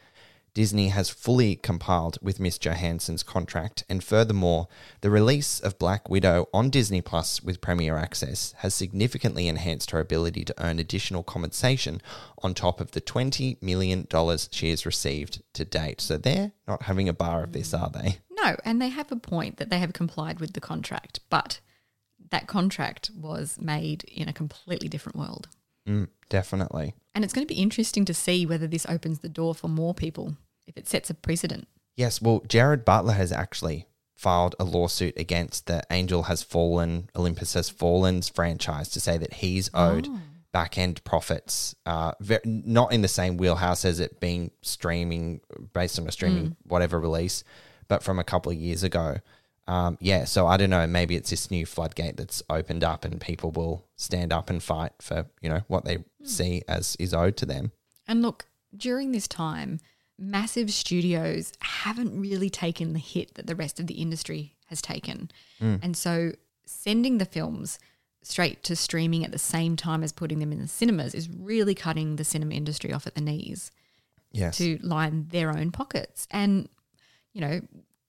Disney 0.55 0.89
has 0.89 1.09
fully 1.09 1.57
compiled 1.57 2.19
with 2.21 2.39
Miss 2.39 2.59
Johansson's 2.59 3.23
contract, 3.23 3.85
and 3.89 4.05
furthermore, 4.05 4.69
the 5.01 5.09
release 5.09 5.59
of 5.59 5.79
Black 5.79 6.11
Widow 6.11 6.47
on 6.53 6.69
Disney 6.69 7.01
Plus 7.01 7.43
with 7.43 7.63
Premier 7.63 7.97
Access 7.97 8.53
has 8.59 8.75
significantly 8.75 9.49
enhanced 9.49 9.93
her 9.93 10.01
ability 10.01 10.45
to 10.45 10.55
earn 10.63 10.79
additional 10.79 11.23
compensation 11.23 12.03
on 12.43 12.53
top 12.53 12.81
of 12.83 12.91
the 12.91 13.01
$20 13.01 13.63
million 13.63 14.07
she 14.51 14.69
has 14.69 14.85
received 14.85 15.43
to 15.55 15.65
date. 15.65 16.03
So 16.03 16.19
they're 16.19 16.53
not 16.69 16.83
having 16.83 17.09
a 17.09 17.15
bar 17.15 17.43
of 17.43 17.53
this, 17.53 17.73
are 17.73 17.91
they? 17.91 18.19
No, 18.31 18.57
and 18.63 18.81
they 18.81 18.91
have 18.91 19.11
a 19.11 19.17
point 19.17 19.57
that 19.57 19.71
they 19.71 19.79
have 19.79 19.95
complied 19.95 20.39
with 20.39 20.53
the 20.53 20.61
contract, 20.61 21.21
but 21.31 21.61
that 22.31 22.47
contract 22.47 23.11
was 23.17 23.59
made 23.59 24.05
in 24.05 24.29
a 24.29 24.33
completely 24.35 24.89
different 24.89 25.17
world. 25.17 25.49
Mm, 25.89 26.09
definitely. 26.29 26.95
And 27.15 27.25
it's 27.25 27.33
going 27.33 27.47
to 27.47 27.55
be 27.55 27.61
interesting 27.61 28.05
to 28.07 28.15
see 28.15 28.47
whether 28.47 28.67
this 28.67 28.87
opens 28.89 29.19
the 29.21 29.29
door 29.29 29.55
for 29.55 29.69
more 29.69 29.95
people, 29.95 30.37
if 30.67 30.77
it 30.77 30.89
sets 30.89 31.11
a 31.11 31.15
precedent. 31.15 31.69
Yes, 31.97 32.23
well, 32.23 32.43
Gerard 32.49 32.85
Butler 32.85 33.13
has 33.13 33.33
actually 33.33 33.87
filed 34.17 34.55
a 34.59 34.65
lawsuit 34.65 35.15
against 35.19 35.67
the 35.67 35.83
Angel 35.91 36.25
Has 36.25 36.43
Fallen, 36.43 37.11
Olympus 37.17 37.55
Has 37.55 37.69
Fallen's 37.69 38.29
franchise 38.29 38.89
to 38.91 39.01
say 39.01 39.19
that 39.19 39.35
he's 39.35 39.69
owed 39.75 40.09
back 40.53 40.79
end 40.79 41.03
profits, 41.05 41.75
uh, 41.87 42.13
ve- 42.21 42.39
not 42.45 42.93
in 42.93 43.03
the 43.03 43.09
same 43.09 43.37
wheelhouse 43.37 43.85
as 43.85 44.01
it 44.01 44.21
being 44.21 44.51
streaming 44.63 45.41
based 45.73 45.99
on 45.99 46.07
a 46.07 46.13
streaming 46.13 46.57
whatever 46.65 47.01
release, 47.01 47.43
but 47.89 48.03
from 48.03 48.19
a 48.19 48.25
couple 48.25 48.53
of 48.53 48.59
years 48.59 48.83
ago. 48.83 49.17
Um, 49.69 49.97
yeah, 50.01 50.25
so 50.25 50.47
I 50.47 50.57
don't 50.57 50.71
know. 50.71 50.87
Maybe 50.87 51.15
it's 51.15 51.31
this 51.31 51.51
new 51.51 51.65
floodgate 51.67 52.17
that's 52.17 52.43
opened 52.51 52.83
up, 52.83 53.05
and 53.05 53.21
people 53.21 53.51
will 53.53 53.87
stand 53.97 54.33
up 54.33 54.51
and 54.51 54.63
fight 54.63 54.93
for 55.01 55.27
you 55.41 55.49
know 55.49 55.63
what 55.69 55.85
they 55.85 56.05
see 56.25 56.63
as 56.69 56.97
is 56.99 57.15
owed 57.15 57.37
to 57.39 57.47
them. 57.47 57.73
And 58.09 58.23
look, 58.23 58.47
during 58.77 59.13
this 59.13 59.29
time, 59.29 59.79
massive 60.19 60.73
studios 60.73 61.53
haven't 61.61 62.21
really 62.21 62.51
taken 62.51 62.93
the 62.93 62.99
hit 62.99 63.35
that 63.35 63.47
the 63.47 63.55
rest 63.57 63.79
of 63.79 63.87
the 63.87 63.95
industry 63.95 64.57
has 64.67 64.83
taken. 64.83 65.31
And 65.61 65.97
so 65.97 66.33
sending 66.67 67.19
the 67.19 67.25
films 67.25 67.79
straight 68.23 68.63
to 68.65 68.75
streaming 68.75 69.25
at 69.25 69.33
the 69.33 69.39
same 69.39 69.77
time 69.77 70.03
as 70.03 70.13
putting 70.13 70.39
them 70.39 70.53
in 70.53 70.61
the 70.61 70.69
cinemas 70.69 71.15
is 71.15 71.29
really 71.29 71.75
cutting 71.75 72.17
the 72.17 72.25
cinema 72.25 72.55
industry 72.55 72.93
off 72.93 73.07
at 73.07 73.15
the 73.15 73.21
knees 73.21 73.71
Yes, 74.33 74.57
to 74.59 74.79
line 74.83 75.27
their 75.31 75.51
own 75.51 75.71
pockets. 75.73 76.27
And, 76.31 76.69
you 77.33 77.41
know, 77.41 77.61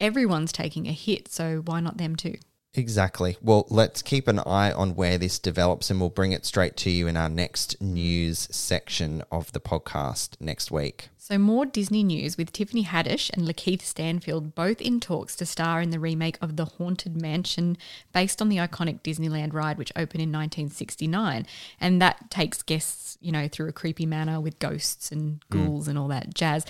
everyone's 0.03 0.51
taking 0.51 0.87
a 0.87 0.91
hit, 0.91 1.29
so 1.29 1.63
why 1.65 1.79
not 1.79 1.97
them 1.97 2.15
too? 2.15 2.35
Exactly. 2.75 3.37
Well, 3.41 3.67
let's 3.69 4.01
keep 4.01 4.27
an 4.27 4.39
eye 4.39 4.71
on 4.71 4.95
where 4.95 5.19
this 5.19 5.37
develops 5.37 5.91
and 5.91 5.99
we'll 5.99 6.09
bring 6.09 6.31
it 6.31 6.43
straight 6.43 6.75
to 6.77 6.89
you 6.89 7.07
in 7.07 7.15
our 7.15 7.29
next 7.29 7.79
news 7.79 8.47
section 8.51 9.23
of 9.31 9.51
the 9.51 9.59
podcast 9.59 10.41
next 10.41 10.71
week. 10.71 11.09
So, 11.19 11.37
more 11.37 11.67
Disney 11.67 12.03
news 12.03 12.35
with 12.35 12.51
Tiffany 12.51 12.83
Haddish 12.83 13.29
and 13.29 13.47
Lakeith 13.47 13.83
Stanfield 13.83 14.55
both 14.55 14.81
in 14.81 14.99
talks 14.99 15.35
to 15.35 15.45
star 15.45 15.81
in 15.81 15.91
the 15.91 15.99
remake 15.99 16.37
of 16.41 16.57
The 16.57 16.65
Haunted 16.65 17.21
Mansion 17.21 17.77
based 18.11 18.41
on 18.41 18.49
the 18.49 18.57
iconic 18.57 19.01
Disneyland 19.03 19.53
ride, 19.53 19.77
which 19.77 19.93
opened 19.95 20.23
in 20.23 20.31
1969. 20.31 21.45
And 21.79 22.01
that 22.01 22.31
takes 22.31 22.63
guests, 22.63 23.19
you 23.21 23.31
know, 23.31 23.47
through 23.47 23.69
a 23.69 23.73
creepy 23.73 24.07
manor 24.07 24.41
with 24.41 24.59
ghosts 24.59 25.11
and 25.11 25.43
hmm. 25.49 25.65
ghouls 25.65 25.87
and 25.87 25.97
all 25.97 26.07
that 26.07 26.33
jazz. 26.33 26.65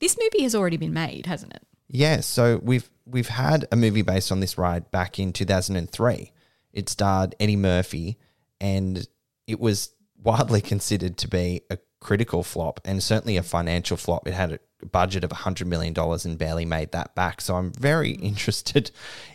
This 0.00 0.18
movie 0.20 0.42
has 0.42 0.54
already 0.54 0.76
been 0.76 0.92
made, 0.92 1.26
hasn't 1.26 1.54
it? 1.54 1.62
Yeah, 1.88 2.20
so 2.20 2.60
we've 2.62 2.88
we've 3.06 3.28
had 3.28 3.66
a 3.70 3.76
movie 3.76 4.02
based 4.02 4.32
on 4.32 4.40
this 4.40 4.58
ride 4.58 4.90
back 4.90 5.18
in 5.18 5.32
2003. 5.32 6.32
It 6.72 6.88
starred 6.88 7.34
Eddie 7.38 7.56
Murphy 7.56 8.18
and 8.60 9.06
it 9.46 9.60
was 9.60 9.90
widely 10.22 10.60
considered 10.72 11.16
to 11.18 11.28
be 11.28 11.62
a 11.70 11.78
critical 12.00 12.42
flop 12.42 12.80
and 12.84 13.02
certainly 13.02 13.36
a 13.36 13.42
financial 13.42 13.96
flop. 13.96 14.26
It 14.26 14.34
had 14.34 14.52
a 14.52 14.86
budget 14.86 15.24
of 15.24 15.30
$100 15.30 15.66
million 15.66 15.94
and 15.96 16.38
barely 16.38 16.64
made 16.64 16.92
that 16.92 17.14
back. 17.14 17.40
So 17.40 17.56
I'm 17.56 17.72
very 17.72 18.14
hmm. 18.14 18.24
interested 18.24 18.90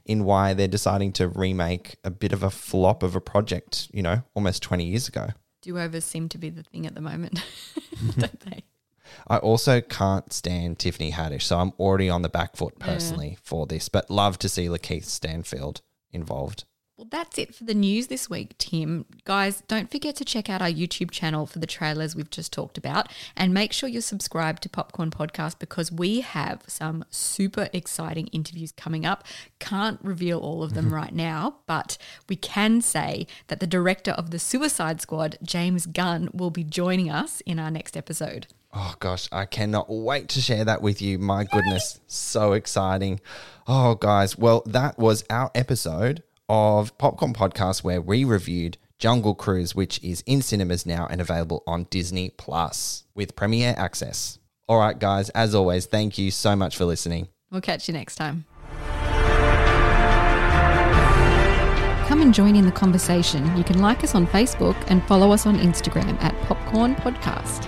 in 0.05 0.23
why 0.23 0.53
they're 0.53 0.67
deciding 0.67 1.13
to 1.13 1.27
remake 1.27 1.95
a 2.03 2.11
bit 2.11 2.33
of 2.33 2.43
a 2.43 2.49
flop 2.49 3.03
of 3.03 3.15
a 3.15 3.21
project, 3.21 3.89
you 3.93 4.03
know, 4.03 4.23
almost 4.33 4.61
20 4.63 4.85
years 4.85 5.07
ago. 5.07 5.29
Do 5.61 5.77
overs 5.77 6.05
seem 6.05 6.27
to 6.29 6.37
be 6.37 6.49
the 6.49 6.63
thing 6.63 6.87
at 6.87 6.95
the 6.95 7.01
moment, 7.01 7.43
don't 8.17 8.39
they? 8.41 8.63
I 9.27 9.37
also 9.37 9.81
can't 9.81 10.31
stand 10.33 10.79
Tiffany 10.79 11.11
Haddish, 11.11 11.43
so 11.43 11.59
I'm 11.59 11.73
already 11.79 12.09
on 12.09 12.21
the 12.21 12.29
back 12.29 12.55
foot 12.55 12.79
personally 12.79 13.37
for 13.41 13.65
this, 13.65 13.89
but 13.89 14.09
love 14.09 14.39
to 14.39 14.49
see 14.49 14.67
Lakeith 14.67 15.05
Stanfield 15.05 15.81
involved. 16.11 16.65
Well, 17.01 17.07
that's 17.09 17.39
it 17.39 17.55
for 17.55 17.63
the 17.63 17.73
news 17.73 18.09
this 18.09 18.29
week, 18.29 18.55
Tim. 18.59 19.05
Guys, 19.25 19.63
don't 19.67 19.89
forget 19.89 20.15
to 20.17 20.23
check 20.23 20.51
out 20.51 20.61
our 20.61 20.69
YouTube 20.69 21.09
channel 21.09 21.47
for 21.47 21.57
the 21.57 21.65
trailers 21.65 22.15
we've 22.15 22.29
just 22.29 22.53
talked 22.53 22.77
about 22.77 23.11
and 23.35 23.51
make 23.51 23.73
sure 23.73 23.89
you're 23.89 24.03
subscribed 24.03 24.61
to 24.61 24.69
Popcorn 24.69 25.09
Podcast 25.09 25.57
because 25.57 25.91
we 25.91 26.21
have 26.21 26.61
some 26.67 27.03
super 27.09 27.69
exciting 27.73 28.27
interviews 28.27 28.71
coming 28.71 29.03
up. 29.03 29.23
Can't 29.57 29.99
reveal 30.03 30.37
all 30.37 30.61
of 30.61 30.75
them 30.75 30.93
right 30.93 31.11
now, 31.11 31.55
but 31.65 31.97
we 32.29 32.35
can 32.35 32.81
say 32.81 33.25
that 33.47 33.59
the 33.59 33.65
director 33.65 34.11
of 34.11 34.29
the 34.29 34.37
Suicide 34.37 35.01
Squad, 35.01 35.39
James 35.41 35.87
Gunn, 35.87 36.29
will 36.33 36.51
be 36.51 36.63
joining 36.63 37.09
us 37.09 37.41
in 37.47 37.57
our 37.57 37.71
next 37.71 37.97
episode. 37.97 38.45
Oh 38.73 38.95
gosh, 38.99 39.27
I 39.33 39.45
cannot 39.45 39.87
wait 39.89 40.29
to 40.29 40.41
share 40.41 40.63
that 40.63 40.81
with 40.81 41.01
you. 41.01 41.19
My 41.19 41.43
goodness, 41.43 41.99
so 42.07 42.53
exciting. 42.53 43.19
Oh, 43.67 43.95
guys, 43.95 44.37
well, 44.37 44.63
that 44.65 44.97
was 44.97 45.25
our 45.29 45.51
episode 45.53 46.23
of 46.47 46.97
Popcorn 46.97 47.33
Podcast 47.33 47.83
where 47.83 47.99
we 48.01 48.23
reviewed 48.23 48.77
Jungle 48.97 49.35
Cruise, 49.35 49.75
which 49.75 50.01
is 50.01 50.23
in 50.25 50.41
cinemas 50.41 50.85
now 50.85 51.05
and 51.09 51.19
available 51.19 51.63
on 51.67 51.83
Disney 51.89 52.29
Plus 52.29 53.03
with 53.13 53.35
Premier 53.35 53.73
Access. 53.77 54.39
All 54.69 54.79
right, 54.79 54.97
guys, 54.97 55.29
as 55.31 55.53
always, 55.53 55.85
thank 55.85 56.17
you 56.17 56.31
so 56.31 56.55
much 56.55 56.77
for 56.77 56.85
listening. 56.85 57.27
We'll 57.51 57.59
catch 57.59 57.89
you 57.89 57.93
next 57.93 58.15
time. 58.15 58.45
Come 62.07 62.21
and 62.21 62.33
join 62.33 62.55
in 62.55 62.65
the 62.65 62.71
conversation. 62.71 63.57
You 63.57 63.65
can 63.65 63.79
like 63.79 64.03
us 64.03 64.15
on 64.15 64.27
Facebook 64.27 64.77
and 64.87 65.05
follow 65.07 65.31
us 65.33 65.45
on 65.45 65.57
Instagram 65.57 66.21
at 66.21 66.39
Popcorn 66.43 66.95
Podcast. 66.95 67.67